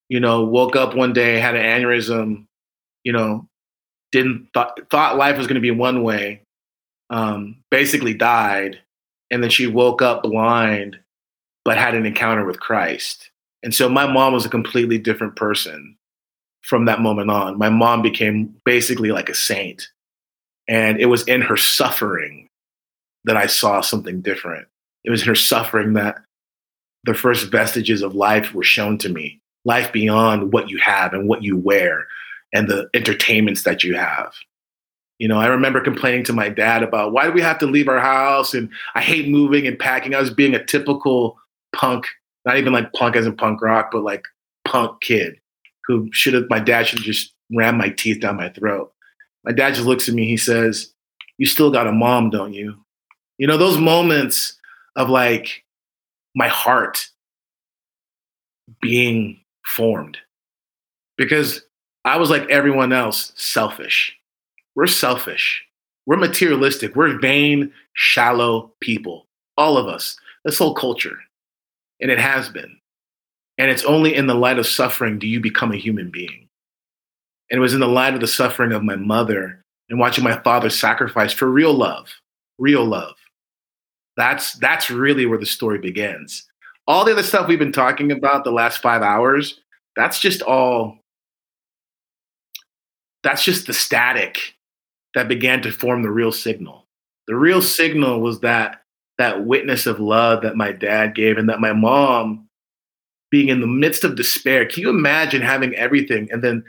[0.09, 2.47] you know woke up one day had an aneurysm
[3.05, 3.47] you know
[4.11, 6.41] didn't th- thought life was going to be one way
[7.11, 8.79] um, basically died,
[9.31, 10.99] and then she woke up blind,
[11.65, 13.31] but had an encounter with Christ.
[13.63, 15.97] And so my mom was a completely different person
[16.69, 17.57] from that moment on.
[17.57, 19.89] My mom became basically like a saint.
[20.69, 22.47] And it was in her suffering
[23.25, 24.69] that I saw something different.
[25.03, 26.21] It was in her suffering that
[27.05, 31.27] the first vestiges of life were shown to me life beyond what you have and
[31.27, 32.07] what you wear
[32.53, 34.35] and the entertainments that you have.
[35.19, 37.89] You know, I remember complaining to my dad about why do we have to leave
[37.89, 40.15] our house and I hate moving and packing.
[40.15, 41.39] I was being a typical
[41.75, 42.07] punk
[42.45, 44.25] not even like punk as in punk rock, but like
[44.65, 45.39] punk kid
[45.89, 48.93] who should have, my dad should have just rammed my teeth down my throat.
[49.45, 50.93] My dad just looks at me, he says,
[51.39, 52.77] You still got a mom, don't you?
[53.39, 54.59] You know, those moments
[54.95, 55.65] of like
[56.35, 57.09] my heart
[58.81, 60.19] being formed
[61.17, 61.63] because
[62.05, 64.17] I was like everyone else, selfish.
[64.75, 65.65] We're selfish.
[66.07, 66.95] We're materialistic.
[66.97, 69.27] We're vain, shallow people.
[69.57, 70.17] All of us.
[70.45, 71.19] This whole culture.
[72.01, 72.78] And it has been.
[73.59, 76.49] And it's only in the light of suffering do you become a human being.
[77.51, 80.39] And it was in the light of the suffering of my mother and watching my
[80.41, 82.09] father sacrifice for real love,
[82.59, 83.15] real love.
[84.17, 86.47] That's that's really where the story begins.
[86.87, 89.61] All the other stuff we've been talking about the last 5 hours,
[89.97, 90.99] that's just all
[93.23, 94.55] that's just the static
[95.15, 96.87] that began to form the real signal.
[97.27, 98.83] The real signal was that
[99.19, 102.48] that witness of love that my dad gave and that my mom
[103.31, 104.67] being in the midst of despair.
[104.67, 106.65] Can you imagine having everything and then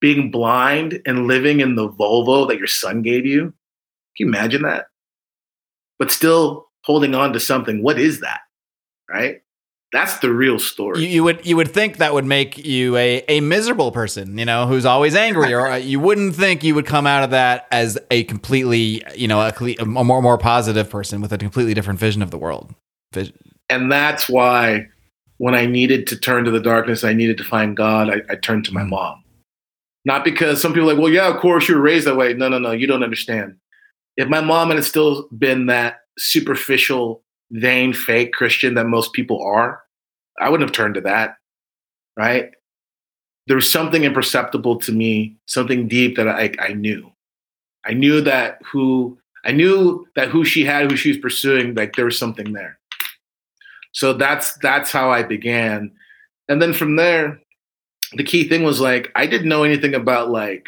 [0.00, 3.52] being blind and living in the Volvo that your son gave you?
[4.16, 4.86] Can you imagine that?
[5.98, 7.82] But still holding on to something.
[7.82, 8.40] What is that?
[9.10, 9.42] Right?
[9.90, 11.02] That's the real story.
[11.02, 14.44] You, you, would you would think that would make you a, a miserable person, you
[14.44, 17.66] know, who's always angry, or uh, you wouldn't think you would come out of that
[17.70, 21.98] as a completely, you know, a, a more more positive person with a completely different
[21.98, 22.74] vision of the world.
[23.14, 23.34] Vision.
[23.70, 24.88] And that's why
[25.38, 28.10] when I needed to turn to the darkness, I needed to find God.
[28.10, 29.24] I, I turned to my mom,
[30.04, 32.34] not because some people are like, well, yeah, of course you were raised that way.
[32.34, 33.56] No, no, no, you don't understand.
[34.16, 37.22] If my mom had still been that superficial
[37.52, 39.82] vain, fake Christian that most people are,
[40.40, 41.36] I wouldn't have turned to that,
[42.16, 42.50] right?
[43.46, 47.10] There was something imperceptible to me, something deep that I, I knew.
[47.84, 51.96] I knew that who I knew that who she had, who she was pursuing, like
[51.96, 52.77] there was something there.
[53.92, 55.90] So that's that's how I began,
[56.48, 57.40] and then from there,
[58.14, 60.66] the key thing was like I didn't know anything about like,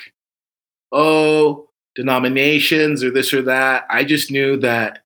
[0.92, 3.86] oh, denominations or this or that.
[3.90, 5.00] I just knew that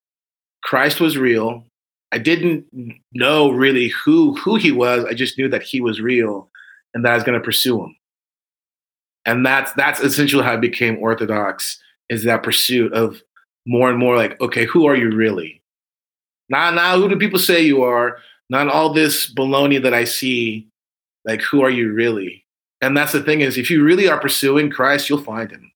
[0.62, 1.64] Christ was real.
[2.12, 2.66] I didn't
[3.12, 5.04] know really who who he was.
[5.04, 6.48] I just knew that he was real
[6.94, 7.96] and that I was going to pursue him.
[9.26, 11.78] And that's that's essentially how I became Orthodox
[12.10, 13.22] is that pursuit of
[13.66, 15.62] more and more like, okay, who are you really?
[16.48, 18.18] Not now who do people say you are?
[18.50, 20.68] Not all this baloney that I see.
[21.24, 22.44] Like, who are you really?
[22.82, 25.72] And that's the thing is, if you really are pursuing Christ, you'll find him.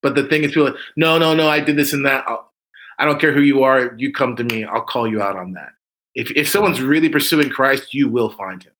[0.00, 2.24] But the thing is, people, like, no, no, no, I did this and that.
[2.26, 2.50] I'll,
[2.98, 5.52] I don't care who you are, you come to me, I'll call you out on
[5.52, 5.72] that.
[6.14, 8.72] If, if someone's really pursuing Christ, you will find him.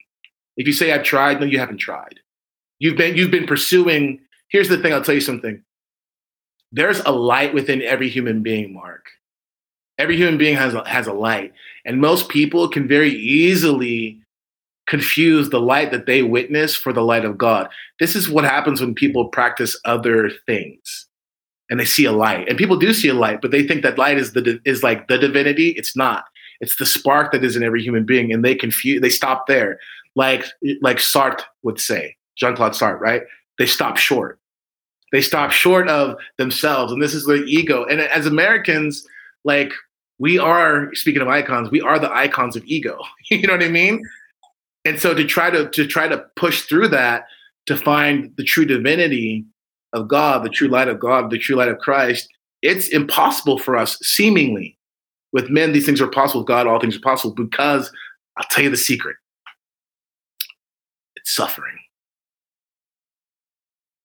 [0.57, 2.21] If you say I've tried, no, you haven't tried.
[2.79, 4.21] You've been you've been pursuing.
[4.49, 5.63] Here's the thing, I'll tell you something.
[6.73, 9.07] There's a light within every human being, Marc.
[9.99, 11.53] Every human being has a, has a light,
[11.85, 14.19] and most people can very easily
[14.89, 17.69] confuse the light that they witness for the light of God.
[18.01, 21.07] This is what happens when people practice other things
[21.73, 22.47] and they see a light.
[22.49, 25.09] And people do see a light, but they think that light is the is like
[25.09, 25.71] the divinity.
[25.71, 26.25] It's not.
[26.61, 29.01] It's the spark that is in every human being, and they confuse.
[29.01, 29.79] They stop there,
[30.15, 30.45] like
[30.83, 33.23] like Sartre would say, Jean Claude Sartre, right?
[33.57, 34.39] They stop short.
[35.13, 37.87] They stop short of themselves, and this is the ego.
[37.87, 39.07] And as Americans,
[39.45, 39.73] like
[40.19, 42.99] we are speaking of icons, we are the icons of ego.
[43.31, 44.03] you know what I mean?
[44.85, 47.27] And so to try to to try to push through that
[47.67, 49.45] to find the true divinity
[49.93, 52.29] of God, the true light of God, the true light of Christ,
[52.63, 54.79] it's impossible for us, seemingly.
[55.33, 56.43] With men, these things are possible.
[56.43, 57.91] With God, all things are possible because
[58.37, 59.17] I'll tell you the secret
[61.23, 61.79] it's suffering.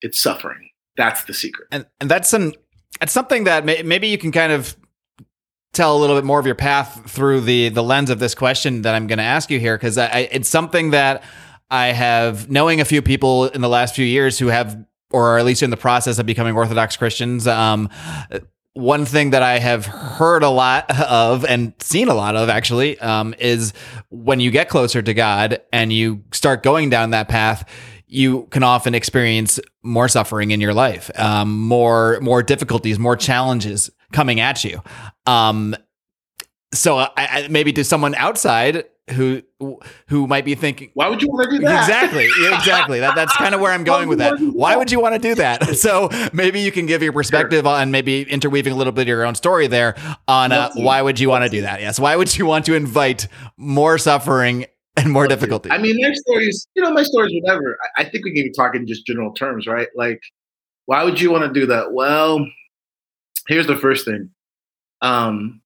[0.01, 0.69] It's suffering.
[0.97, 1.67] That's the secret.
[1.71, 2.53] And, and that's some,
[2.99, 4.77] that's something that may, maybe you can kind of
[5.73, 8.81] tell a little bit more of your path through the the lens of this question
[8.83, 11.23] that I'm going to ask you here because it's something that
[11.69, 15.37] I have knowing a few people in the last few years who have or are
[15.37, 17.47] at least in the process of becoming Orthodox Christians.
[17.47, 17.89] Um,
[18.73, 22.99] one thing that I have heard a lot of and seen a lot of actually
[22.99, 23.73] um, is
[24.09, 27.67] when you get closer to God and you start going down that path,
[28.05, 33.89] you can often experience more suffering in your life, um, more more difficulties, more challenges
[34.11, 34.81] coming at you.
[35.25, 35.75] Um,
[36.73, 39.41] so I, I, maybe to someone outside who
[40.09, 41.87] who might be thinking why would you want to do that?
[41.87, 42.99] Exactly exactly.
[42.99, 44.37] That, that's kind of where i'm going with that.
[44.39, 45.65] why would you want to do that?
[45.77, 47.73] So maybe you can give your perspective sure.
[47.73, 49.95] on maybe interweaving a little bit of your own story there
[50.27, 51.79] on uh, why would you want to do that?
[51.79, 54.65] Yes why would you want to invite more suffering
[54.97, 55.71] and more difficulty?
[55.71, 58.75] I mean my stories you know my stories whatever I, I think we can talk
[58.75, 59.87] in just general terms right?
[59.95, 60.21] Like
[60.85, 61.93] why would you want to do that?
[61.93, 62.45] Well
[63.47, 64.29] here's the first thing
[65.01, 65.61] um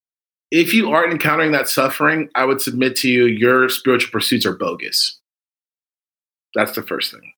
[0.50, 4.52] if you aren't encountering that suffering, I would submit to you your spiritual pursuits are
[4.52, 5.18] bogus.
[6.54, 7.32] That's the first thing.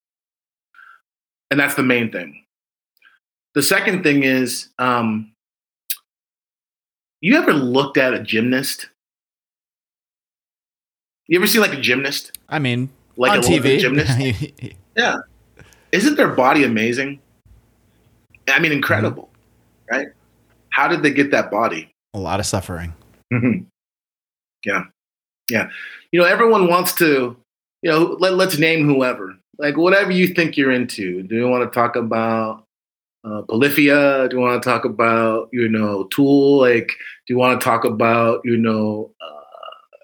[1.48, 2.44] And that's the main thing.
[3.54, 5.32] The second thing is, um,
[7.20, 8.88] you ever looked at a gymnast?
[11.28, 12.36] You ever seen like a gymnast?
[12.48, 13.78] I mean, Like on a TV.
[13.78, 14.18] gymnast?
[14.96, 15.18] Yeah.
[15.92, 17.20] Isn't their body amazing?
[18.48, 19.30] I mean, incredible,
[19.88, 20.08] right?
[20.74, 21.90] How did they get that body?
[22.14, 22.94] a lot of suffering.
[23.32, 23.66] Mhm.
[24.64, 24.84] Yeah.
[25.50, 25.68] Yeah.
[26.12, 27.36] You know, everyone wants to,
[27.82, 31.24] you know, let, let's name whoever, like whatever you think you're into.
[31.24, 32.64] Do you want to talk about
[33.24, 34.28] uh, Polyphia?
[34.28, 36.60] Do you want to talk about, you know, Tool?
[36.60, 36.86] Like,
[37.26, 39.98] do you want to talk about, you know, uh,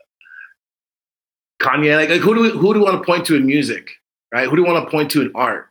[1.65, 1.97] Kanye?
[1.97, 3.89] Like, like who do we, who do we want to point to in music,
[4.35, 4.49] right?
[4.49, 5.69] Who do we want to point to in art?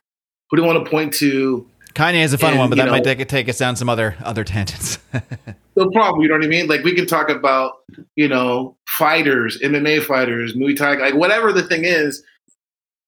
[0.49, 1.67] Who do we want to point to
[1.99, 4.15] Kanye is a fun And, one, but that might take, take us down some other
[4.23, 4.99] other tangents.
[5.75, 6.21] no problem.
[6.21, 6.67] You know what I mean?
[6.67, 7.73] Like we can talk about,
[8.15, 12.23] you know, fighters, MMA fighters, Muay Thai, like whatever the thing is.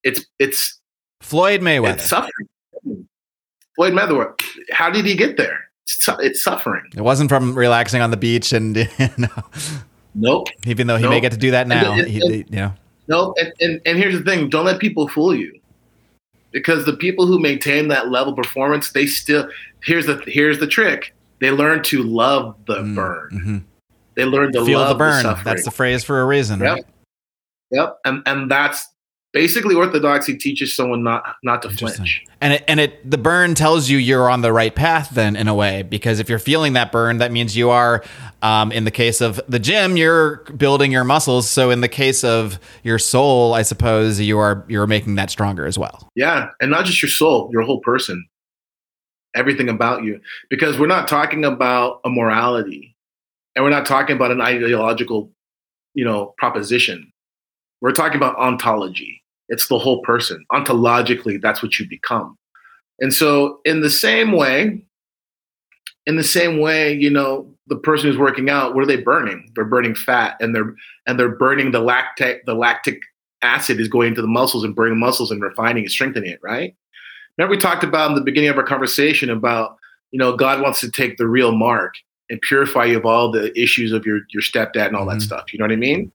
[0.04, 0.80] It's it's
[1.22, 1.94] Floyd Mayweather.
[1.94, 2.48] it's suffering.
[3.76, 4.34] Floyd Mayweather,
[4.72, 5.58] how did he get there?
[5.86, 6.84] It's, su- it's suffering.
[6.96, 9.30] it wasn't from relaxing on the beach, and you know,
[10.16, 10.48] Nope.
[10.66, 12.74] even though he may get to do that now, and- he, and- you know,
[13.08, 13.34] No.
[13.40, 15.61] And, and and here's the thing: don't let people fool you,
[16.52, 19.50] because the people who maintain that level of performance, they still
[19.84, 23.30] here's the here's the trick: they learn to love the Mm, burn.
[23.34, 23.64] mhm.
[24.16, 25.22] They learn to feel love the burn.
[25.24, 25.46] suffering.
[25.46, 26.74] That's the phrase for a reason, Yep.
[26.76, 26.86] right?
[27.72, 28.86] Yep, and and that's
[29.34, 32.24] basically orthodoxy teaches someone not not to flinch.
[32.42, 35.48] And it, and it the burn tells you you're on the right path then in
[35.48, 38.04] a way because if you're feeling that burn that means you are
[38.42, 42.24] um, in the case of the gym you're building your muscles so in the case
[42.24, 46.10] of your soul I suppose you are you're making that stronger as well.
[46.16, 48.28] Yeah, and not just your soul, your whole person,
[49.36, 50.20] everything about you,
[50.50, 52.96] because we're not talking about a morality,
[53.56, 55.32] and we're not talking about an ideological,
[55.94, 57.12] you know, proposition.
[57.82, 59.21] We're talking about ontology.
[59.52, 60.44] It's the whole person.
[60.52, 62.38] Ontologically, that's what you become.
[63.00, 64.82] And so, in the same way,
[66.08, 69.52] in the same way, you know, the person who's working out, what are they burning?
[69.54, 70.74] They're burning fat, and they're
[71.06, 73.00] and they're burning the lactic the lactic
[73.44, 76.76] acid is going into the muscles and burning muscles and refining and strengthening it, right?
[77.38, 79.78] Remember we talked about in the beginning of our conversation about,
[80.12, 81.96] you know, God wants to take the real Marc
[82.30, 85.14] and purify you of all the issues of your your stepdad and all Mhm.
[85.14, 85.52] that stuff.
[85.52, 86.12] You know what I mean?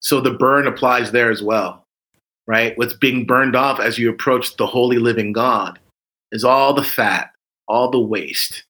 [0.00, 1.86] So the burn applies there as well,
[2.48, 2.76] right?
[2.76, 5.78] What's being burned off as you approach the holy living God
[6.32, 7.30] is all the fat,
[7.68, 8.64] all the waste,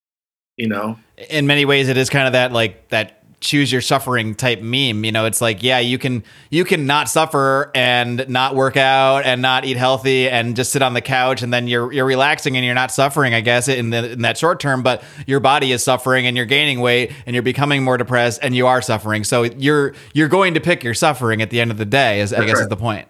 [0.59, 0.99] you know?
[1.31, 5.05] in many ways it is kind of that like that choose your suffering type meme
[5.05, 9.25] you know it's like yeah you can you can not suffer and not work out
[9.25, 12.57] and not eat healthy and just sit on the couch and then you're you're relaxing
[12.57, 15.71] and you're not suffering i guess in the in that short term but your body
[15.71, 19.23] is suffering and you're gaining weight and you're becoming more depressed and you are suffering
[19.23, 22.33] so you're you're going to pick your suffering at the end of the day is
[22.33, 23.07] i guess is the point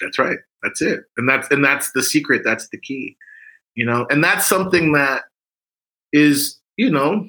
[0.00, 0.38] That's right.
[0.62, 1.00] That's it.
[1.16, 2.42] And that's and that's the secret.
[2.44, 3.16] That's the key.
[3.74, 5.22] You know, and that's something that
[6.12, 7.28] is, you know,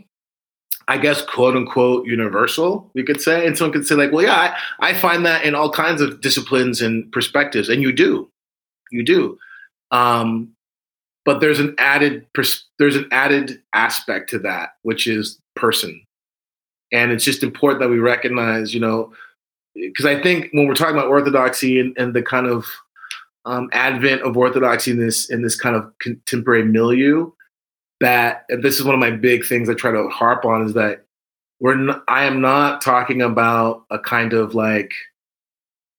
[0.87, 3.45] I guess quote unquote universal, we could say.
[3.45, 6.21] And someone could say, like, well, yeah, I, I find that in all kinds of
[6.21, 7.69] disciplines and perspectives.
[7.69, 8.29] And you do.
[8.91, 9.37] You do.
[9.91, 10.53] Um,
[11.23, 16.01] but there's an added pers- there's an added aspect to that, which is person.
[16.91, 19.13] And it's just important that we recognize, you know,
[19.75, 22.65] because I think when we're talking about orthodoxy and, and the kind of
[23.45, 27.31] um, advent of orthodoxy in this in this kind of contemporary milieu,
[27.99, 31.05] that this is one of my big things I try to harp on is that
[31.59, 34.91] we're n- I am not talking about a kind of like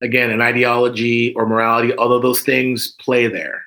[0.02, 3.62] again an ideology or morality, although those things play there,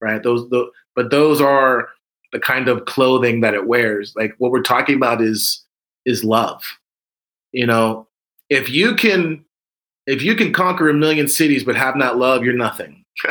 [0.00, 0.22] right?
[0.22, 1.88] Those the but those are
[2.32, 4.12] the kind of clothing that it wears.
[4.16, 5.64] Like what we're talking about is
[6.04, 6.62] is love.
[7.52, 8.08] You know,
[8.50, 9.43] if you can
[10.06, 13.04] if you can conquer a million cities but have not love, you're nothing.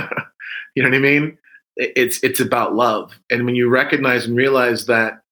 [0.76, 1.38] you know what I mean?
[1.76, 5.24] It's it's about love, and when you recognize and realize that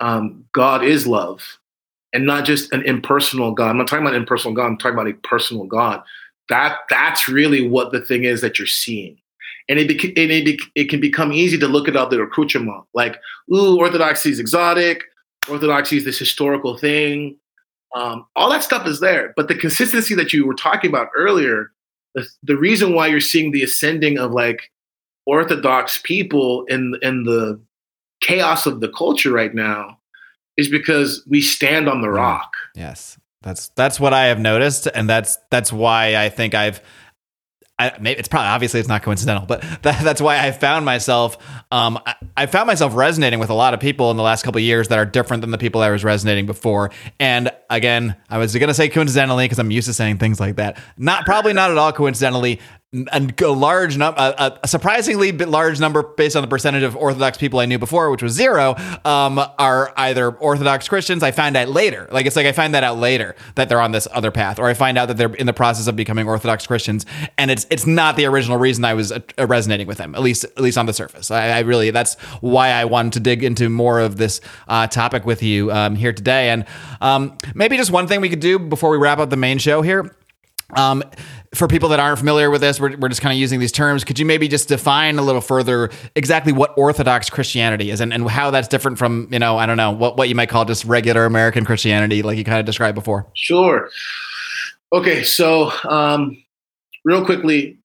[0.00, 1.42] um, God is love,
[2.14, 3.70] and not just an impersonal God.
[3.70, 4.66] I'm not talking about an impersonal God.
[4.66, 6.02] I'm talking about a personal God.
[6.48, 9.18] That that's really what the thing is that you're seeing,
[9.68, 12.22] and it bec- and it, bec- it can become easy to look at all the
[12.22, 13.20] accoutrement, like
[13.52, 15.02] ooh, Orthodoxy is exotic.
[15.50, 17.36] Orthodoxy is this historical thing.
[17.94, 21.70] Um, all that stuff is there, but the consistency that you were talking about earlier,
[22.14, 24.70] the, the reason why you're seeing the ascending of like
[25.26, 27.60] Orthodox people in in the
[28.20, 29.98] chaos of the culture right now
[30.56, 32.16] is because we stand on the Mm.
[32.16, 32.52] rock.
[32.74, 33.18] Yes.
[33.42, 36.80] That's that's what I have noticed and that's that's why I think I've
[37.76, 41.38] I, maybe it's probably obviously it's not coincidental, but that, that's why I found myself.
[41.72, 44.60] Um, I, I, found myself resonating with a lot of people in the last couple
[44.60, 46.92] years that are different than the people I was resonating before.
[47.18, 50.56] And again, I was going to say coincidentally because I'm used to saying things like
[50.56, 50.78] that.
[50.96, 52.60] Not probably not at all coincidentally
[53.10, 57.58] a large number, a, a, surprisingly large number based on the percentage of Orthodox people
[57.58, 61.22] I knew before, which was zero, um, are either Orthodox Christians.
[61.22, 62.08] I find out later.
[62.12, 64.66] Like it's like I find that out later that they're on this other path, or
[64.66, 67.04] I find out that they're in the process of becoming Orthodox Christians,
[67.36, 70.44] and it's it's not the original reason I was uh, resonating with them, at least
[70.44, 71.30] at least on the surface.
[71.30, 75.26] I, I really that's why I wanted to dig into more of this uh, topic
[75.26, 76.64] with you um, here today, and
[77.00, 79.82] um, maybe just one thing we could do before we wrap up the main show
[79.82, 80.14] here.
[80.76, 81.02] Um,
[81.54, 84.04] for people that aren't familiar with this, we're, we're just kind of using these terms.
[84.04, 88.28] Could you maybe just define a little further exactly what Orthodox Christianity is and, and
[88.28, 90.84] how that's different from, you know, I don't know, what, what you might call just
[90.84, 93.26] regular American Christianity, like you kind of described before?
[93.34, 93.88] Sure.
[94.92, 95.22] Okay.
[95.22, 96.42] So, um,
[97.04, 97.78] real quickly,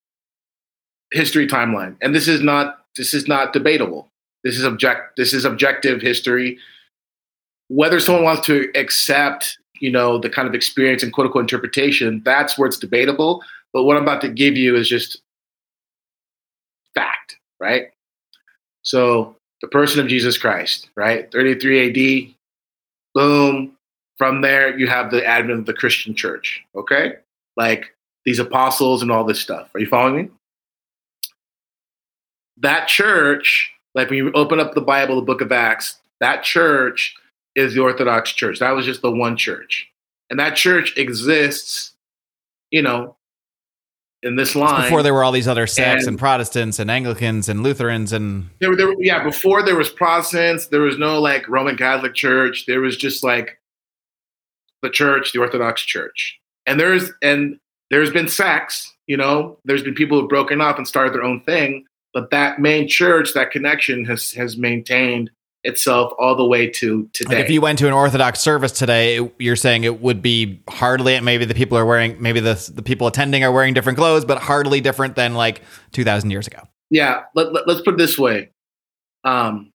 [1.11, 1.97] history timeline.
[2.01, 4.11] And this is not, this is not debatable.
[4.43, 6.57] This is object, this is objective history.
[7.67, 12.21] Whether someone wants to accept you know the kind of experience and quote unquote interpretation
[12.25, 13.41] that's where it's debatable
[13.73, 15.21] but what I'm about to give you is just
[16.93, 17.91] fact, right?
[18.81, 21.31] So the person of Jesus Christ, right?
[21.31, 22.33] 33 AD,
[23.13, 23.75] boom.
[24.17, 27.13] From there, you have the advent of the Christian church, okay?
[27.55, 29.69] Like these apostles and all this stuff.
[29.73, 30.29] Are you following me?
[32.57, 37.15] That church, like when you open up the Bible, the book of Acts, that church
[37.59, 38.59] is the Orthodox church.
[38.59, 39.87] That was just the one church.
[40.29, 41.93] And that church exists,
[42.71, 43.17] you know,
[44.21, 44.83] in this line.
[44.83, 48.49] before there were all these other sects and, and, Protestants and Anglicans and Lutherans and
[48.59, 52.65] there, there, yeah, before there was Protestants, there was no like Roman Catholic Church.
[52.65, 53.59] There was just like
[54.81, 57.59] the church, the Orthodox Church, and there's and
[57.91, 58.93] there's been sects.
[59.07, 62.59] You know, there's been people who've broken up and started their own thing, but that
[62.59, 65.31] main church, that connection has has maintained
[65.63, 67.35] itself all the way to today.
[67.35, 71.19] Like if you went to an Orthodox service today, you're saying it would be hardly
[71.19, 74.41] maybe the people are wearing maybe the the people attending are wearing different clothes, but
[74.41, 76.61] hardly different than like 2,000 years ago.
[76.89, 78.49] Yeah, let, let, us put it this way.
[79.23, 79.71] Um,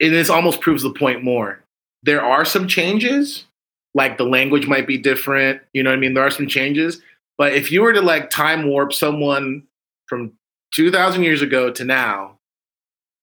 [0.00, 1.64] and this almost proves the point more.
[2.02, 3.44] There are some changes,
[3.94, 5.62] like the language might be different.
[5.72, 6.14] You know what I mean?
[6.14, 7.00] There are some changes,
[7.38, 9.64] but if you were to like time warp someone
[10.06, 10.32] from
[10.74, 12.38] 2,000 years ago to now,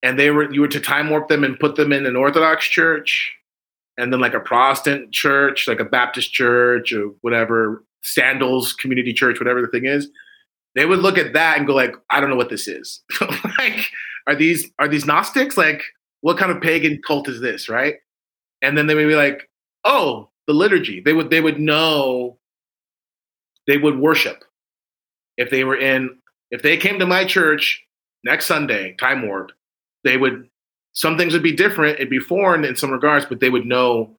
[0.04, 2.68] and they were you were to time warp them and put them in an Orthodox
[2.68, 3.34] church,
[3.98, 9.40] and then like a Protestant church, like a Baptist church or whatever, Sandals Community Church,
[9.40, 10.10] whatever the thing is,
[10.76, 13.02] they would look at that and go like, I don't know what this is.
[13.58, 13.90] like,
[14.28, 15.58] are these are these Gnostics?
[15.58, 15.84] Like,
[16.22, 17.96] what kind of pagan cult is this, right?
[18.62, 19.50] And then they would be like,
[19.84, 21.02] oh, the liturgy.
[21.02, 22.38] They would they would know.
[23.68, 24.46] They would worship
[25.38, 26.18] if they were in
[26.52, 27.84] if they came to my church
[28.24, 29.52] next Sunday, time warp,
[30.04, 30.50] they would
[30.94, 34.18] some things would be different, it'd be foreign in some regards, but they would know,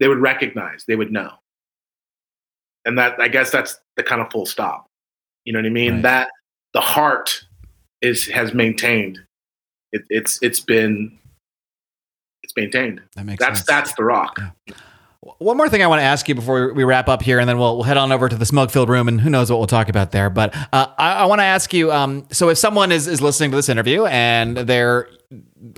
[0.00, 1.30] they would recognize, they would know.
[2.86, 4.86] And that I guess that's the kind of full stop.
[5.44, 5.94] You know what I mean?
[5.94, 6.02] Right.
[6.02, 6.28] That
[6.72, 7.44] the heart
[8.00, 9.20] is has maintained.
[9.92, 11.18] It, it's it's been
[12.42, 13.02] it's maintained.
[13.14, 13.66] That makes that's sense.
[13.66, 14.40] that's the rock.
[14.66, 14.74] Yeah.
[15.38, 17.58] One more thing I want to ask you before we wrap up here, and then
[17.58, 19.66] we'll, we'll head on over to the smoke filled room, and who knows what we'll
[19.66, 20.28] talk about there.
[20.28, 23.50] But uh, I, I, want to ask you um, so, if someone is, is listening
[23.50, 25.08] to this interview and they're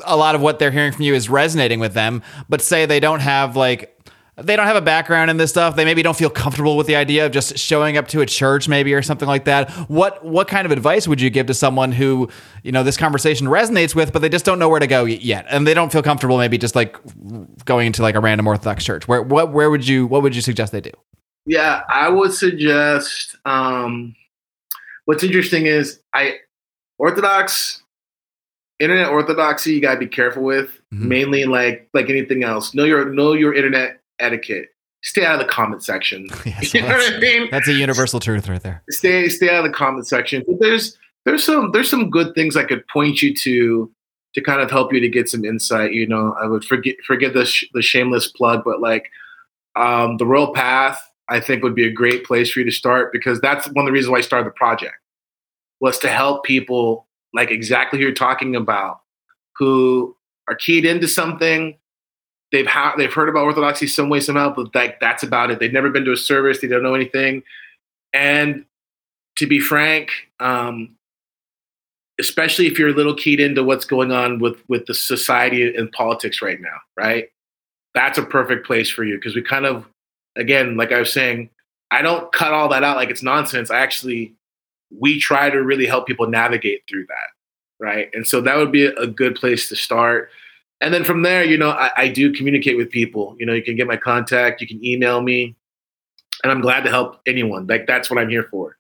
[0.05, 3.01] a lot of what they're hearing from you is resonating with them, but say they
[3.01, 3.96] don't have like
[4.39, 5.77] they don't have a background in this stuff.
[5.77, 8.69] They maybe don't feel comfortable with the idea of just showing up to a church,
[8.69, 9.71] maybe or something like that.
[9.89, 12.29] What what kind of advice would you give to someone who
[12.63, 15.47] you know this conversation resonates with, but they just don't know where to go yet,
[15.49, 16.97] and they don't feel comfortable maybe just like
[17.65, 19.09] going into like a random Orthodox church?
[19.09, 20.93] Where what where would you what would you suggest they do?
[21.47, 23.37] Yeah, I would suggest.
[23.47, 24.15] Um,
[25.07, 26.37] what's interesting is I
[26.99, 27.83] Orthodox
[28.79, 31.09] internet orthodoxy you gotta be careful with mm-hmm.
[31.09, 34.69] mainly like like anything else know your know your internet etiquette.
[35.03, 36.29] Stay out of the comment section.
[36.45, 37.49] Yes, you know what I mean?
[37.51, 38.83] That's a universal truth right there.
[38.91, 40.43] Stay stay out of the comment section.
[40.47, 43.93] But there's there's some there's some good things I could point you to
[44.35, 45.93] to kind of help you to get some insight.
[45.93, 49.11] You know, I would forget forget the sh- the shameless plug, but like
[49.77, 53.13] um, the Royal Path, I think would be a great place for you to start
[53.13, 54.95] because that's one of the reasons why I started the project
[55.81, 59.01] was to help people like exactly who you're talking about
[59.57, 60.17] who
[60.49, 61.77] are keyed into something
[62.57, 65.59] they've ha- they've heard about orthodoxy some way somehow, but like that's about it.
[65.59, 66.61] They've never been to a service.
[66.61, 67.43] They don't know anything.
[68.15, 68.65] And
[69.37, 70.97] to be frank, um,
[72.19, 75.93] especially if you're a little keyed into what's going on with with the society and
[75.93, 77.29] politics right now, right?
[77.95, 79.87] That's a perfect place for you because we kind of,
[80.35, 81.51] again, like I was saying,
[81.91, 83.71] I don't cut all that out like it's nonsense.
[83.71, 84.35] I actually
[84.99, 88.09] we try to really help people navigate through that, right?
[88.15, 90.31] And so that would be a good place to start.
[90.81, 93.35] And then from there, you know, I, I do communicate with people.
[93.39, 95.57] You know, you can get my contact, you can email me,
[96.43, 97.67] and I'm glad to help anyone.
[97.67, 98.77] Like that's what I'm here for,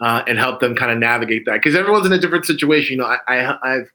[0.00, 2.92] uh, and help them kind of navigate that because everyone's in a different situation.
[2.92, 3.86] You know, I, I have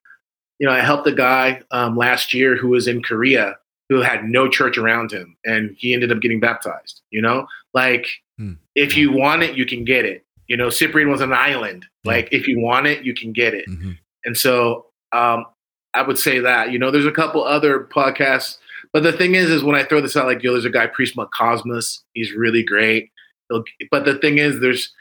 [0.59, 3.57] you know, I helped a guy um, last year who was in Korea
[3.89, 7.01] who had no church around him, and he ended up getting baptized.
[7.09, 8.53] You know, like hmm.
[8.75, 10.25] if you want it, you can get it.
[10.47, 11.85] You know, Cyprian was an island.
[12.05, 13.67] Like if you want it, you can get it.
[13.69, 13.91] Mm-hmm.
[14.25, 15.45] And so um,
[15.93, 16.71] I would say that.
[16.71, 18.57] You know, there's a couple other podcasts,
[18.91, 20.87] but the thing is, is when I throw this out, like, yo, there's a guy
[20.87, 22.03] Priest Cosmos.
[22.13, 23.11] He's really great.
[23.49, 24.91] But the thing is, there's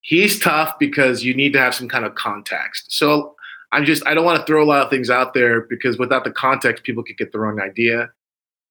[0.00, 2.92] he's tough because you need to have some kind of context.
[2.92, 3.34] So
[3.72, 6.24] I'm just I don't want to throw a lot of things out there because without
[6.24, 8.10] the context, people could get the wrong idea.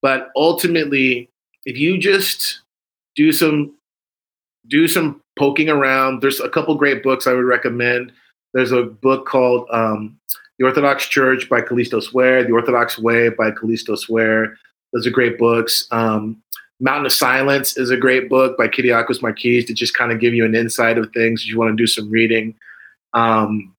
[0.01, 1.29] But ultimately,
[1.65, 2.61] if you just
[3.15, 3.75] do some
[4.67, 8.11] do some poking around, there's a couple great books I would recommend.
[8.53, 10.17] There's a book called um,
[10.59, 14.57] The Orthodox Church by Kallistos Ware, The Orthodox Way by Kallistos Ware.
[14.93, 15.87] Those are great books.
[15.91, 16.41] Um,
[16.79, 20.33] Mountain of Silence is a great book by Kyriacos Markides to just kind of give
[20.33, 21.41] you an insight of things.
[21.41, 22.55] If you want to do some reading.
[23.13, 23.73] Um,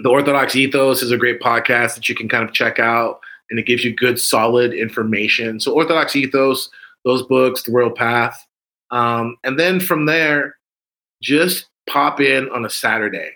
[0.00, 3.58] the Orthodox Ethos is a great podcast that you can kind of check out, and
[3.58, 5.60] it gives you good, solid information.
[5.60, 6.68] So, Orthodox Ethos,
[7.04, 8.44] those books, The Royal Path.
[8.90, 10.56] Um, and then from there,
[11.22, 13.35] just pop in on a Saturday.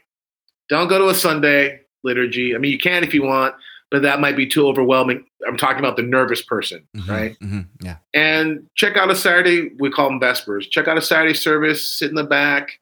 [0.70, 2.54] Don't go to a Sunday liturgy.
[2.54, 3.54] I mean, you can if you want,
[3.90, 5.26] but that might be too overwhelming.
[5.46, 7.36] I'm talking about the nervous person, mm-hmm, right?
[7.40, 7.96] Mm-hmm, yeah.
[8.14, 10.68] And check out a Saturday, we call them Vespers.
[10.68, 12.78] Check out a Saturday service, sit in the back,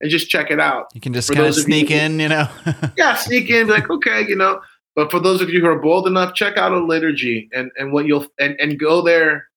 [0.00, 0.86] and just check it out.
[0.94, 2.48] You can just kind of sneak you, in, you know?
[2.96, 4.60] yeah, sneak in, be like, okay, you know.
[4.94, 7.92] But for those of you who are bold enough, check out a liturgy and, and
[7.92, 9.48] what you'll and, and go there.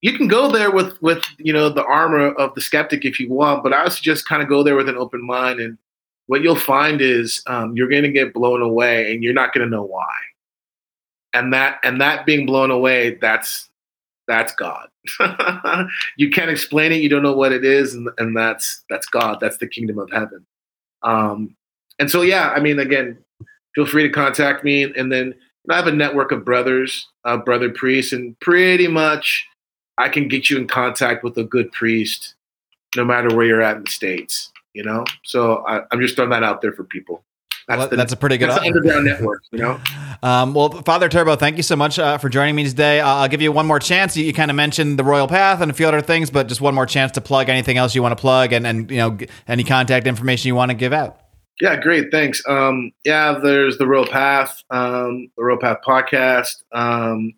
[0.00, 3.30] You can go there with with you know the armor of the skeptic if you
[3.30, 5.58] want, but I would suggest kind of go there with an open mind.
[5.60, 5.76] And
[6.28, 9.68] what you'll find is um, you're going to get blown away, and you're not going
[9.68, 10.14] to know why.
[11.34, 13.68] And that and that being blown away, that's
[14.28, 14.88] that's God.
[16.16, 17.00] you can't explain it.
[17.00, 19.38] You don't know what it is, and, and that's that's God.
[19.40, 20.46] That's the kingdom of heaven.
[21.02, 21.56] Um,
[21.98, 23.18] and so, yeah, I mean, again,
[23.74, 25.34] feel free to contact me, and then
[25.70, 29.46] I have a network of brothers, uh, brother priests, and pretty much
[29.96, 32.34] I can get you in contact with a good priest,
[32.96, 34.52] no matter where you're at in the states.
[34.78, 37.24] You know, so I, I'm just throwing that out there for people.
[37.66, 39.80] That's, well, the, that's a pretty good underground network, you know.
[40.20, 42.98] Um, well, Father Turbo, thank you so much uh, for joining me today.
[42.98, 44.16] Uh, I'll give you one more chance.
[44.16, 46.60] You, you kind of mentioned the Royal Path and a few other things, but just
[46.60, 49.16] one more chance to plug anything else you want to plug and, and you know
[49.46, 51.20] any contact information you want to give out.
[51.60, 52.10] Yeah, great.
[52.10, 52.42] Thanks.
[52.48, 56.64] Um, yeah, there's the Royal Path, um, the Royal Path podcast.
[56.72, 57.32] Um,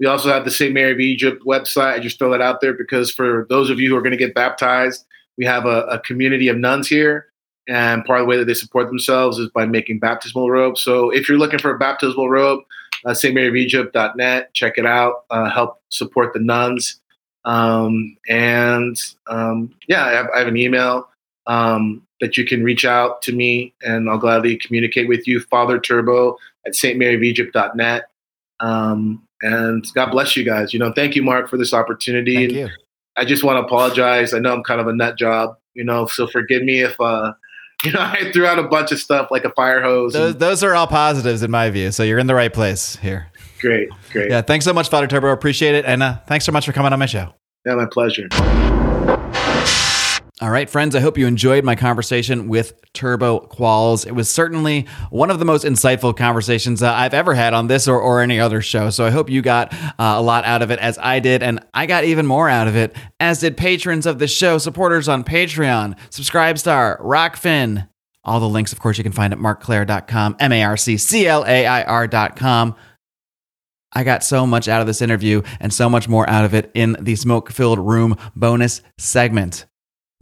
[0.00, 0.72] we also have the St.
[0.72, 1.92] Mary of Egypt website.
[1.92, 4.16] I just throw that out there because for those of you who are going to
[4.16, 5.04] get baptized,
[5.38, 7.32] we have a, a community of nuns here
[7.68, 10.80] and part of the way that they support themselves is by making baptismal robes.
[10.80, 12.60] So if you're looking for a baptismal robe,
[13.04, 15.24] uh, stmaryofegypt.net, check it out.
[15.30, 17.00] Uh, help support the nuns.
[17.44, 18.96] Um, and
[19.28, 21.08] um, yeah, I have, I have, an email
[21.46, 25.40] um, that you can reach out to me, and I'll gladly communicate with you.
[25.40, 26.36] Father Turbo
[26.66, 28.04] at stmaryofegypt.net.
[28.60, 30.72] Um, and God bless you guys.
[30.72, 32.46] You know, thank you, Marc, for this opportunity.
[33.16, 34.34] I just want to apologize.
[34.34, 37.32] I know I'm kind of a nut job, you know, so forgive me if uh,
[37.84, 40.12] you know, I threw out a bunch of stuff like a fire hose.
[40.12, 41.90] Those, and, those are all positives in my view.
[41.90, 43.28] So you're in the right place here.
[43.60, 44.30] Great, great.
[44.30, 45.28] Yeah, thanks so much, Father Turbo.
[45.28, 45.84] Appreciate it.
[45.84, 47.34] And uh, thanks so much for coming on my show.
[47.64, 48.28] Yeah, my pleasure.
[50.42, 54.04] All right, friends, I hope you enjoyed my conversation with Turbo Qualls.
[54.04, 57.86] It was certainly one of the most insightful conversations uh, I've ever had on this
[57.86, 58.90] or, or any other show.
[58.90, 61.64] So I hope you got uh, a lot out of it as I did, and
[61.72, 65.22] I got even more out of it, as did patrons of the show, supporters on
[65.22, 67.86] Patreon, Subscribestar, Rokfin.
[68.24, 71.24] All the links, of course, you can find at marcclair.com, M A R C C
[71.28, 72.74] L A I R.com.
[73.92, 76.72] I got so much out of this interview and so much more out of it
[76.74, 79.66] in the smoke filled room bonus segment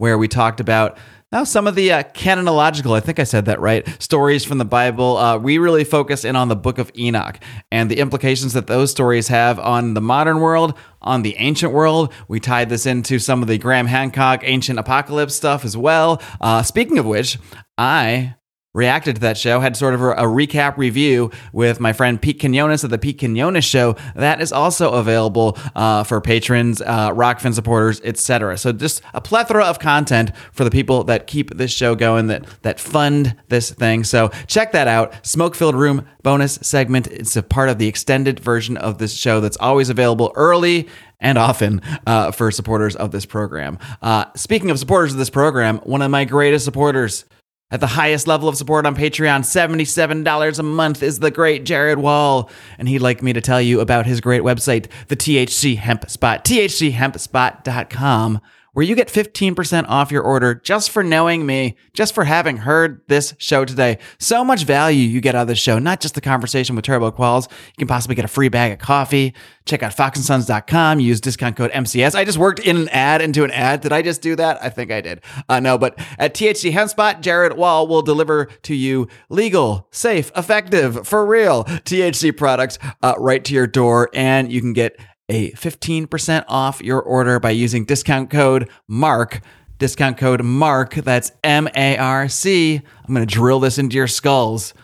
[0.01, 0.97] where we talked about
[1.31, 4.65] now some of the uh, canonological, I think I said that right, stories from the
[4.65, 5.15] Bible.
[5.15, 7.37] Uh, we really focus in on the book of Enoch
[7.71, 12.11] and the implications that those stories have on the modern world, on the ancient world.
[12.27, 16.19] We tied this into some of the Graham Hancock ancient apocalypse stuff as well.
[16.41, 17.37] Uh, speaking of which,
[17.77, 18.33] I
[18.73, 22.85] reacted to that show, had sort of a, recap review with my friend Pete Quinones
[22.85, 23.97] of the Pete Quinones Show.
[24.15, 28.57] That is also available uh, for patrons, uh, Rokfin supporters, etc.
[28.57, 32.45] So just a plethora of content for the people that keep this show going, that
[32.61, 34.05] that fund this thing.
[34.05, 35.25] So check that out.
[35.25, 37.07] Smoke filled room bonus segment.
[37.07, 40.87] It's a part of the extended version of this show that's always available early
[41.19, 43.77] and often uh, for supporters of this program.
[44.01, 47.25] Uh, speaking of supporters of this program, one of my greatest supporters
[47.71, 51.99] at the highest level of support on Patreon, $77 a month, is the great Jared
[51.99, 52.49] Wall.
[52.77, 56.43] And he'd like me to tell you about his great website, the THC Hemp Spot,
[56.43, 58.41] thchempspot.com
[58.73, 63.01] where you get 15% off your order just for knowing me, just for having heard
[63.07, 63.97] this show today.
[64.17, 67.11] So much value you get out of this show, not just the conversation with Turbo
[67.11, 67.51] Qualls.
[67.51, 69.33] You can possibly get a free bag of coffee.
[69.65, 72.15] Check out foxnsons.com, use discount code MCS.
[72.15, 73.81] I just worked in an ad into an ad.
[73.81, 74.61] Did I just do that?
[74.63, 75.21] I think I did.
[75.47, 81.07] Uh, no, but at THC Hempspot, Jared Wall will deliver to you legal, safe, effective,
[81.07, 84.09] for real THC products uh, right to your door.
[84.13, 84.99] And you can get
[85.31, 89.41] a 15% off your order by using discount code MARC.
[89.79, 92.75] Discount code MARC, that's M A R C.
[92.75, 94.75] I'm going to drill this into your skulls.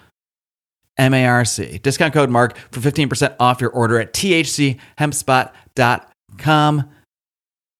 [0.97, 1.77] M A R C.
[1.79, 6.89] Discount code MARC for 15% off your order at thchempspot.com.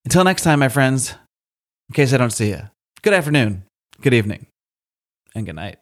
[0.05, 1.15] Until next time, my friends,
[1.89, 2.61] in case I don't see you,
[3.01, 3.63] good afternoon,
[4.01, 4.45] good evening,
[5.33, 5.77] and good night.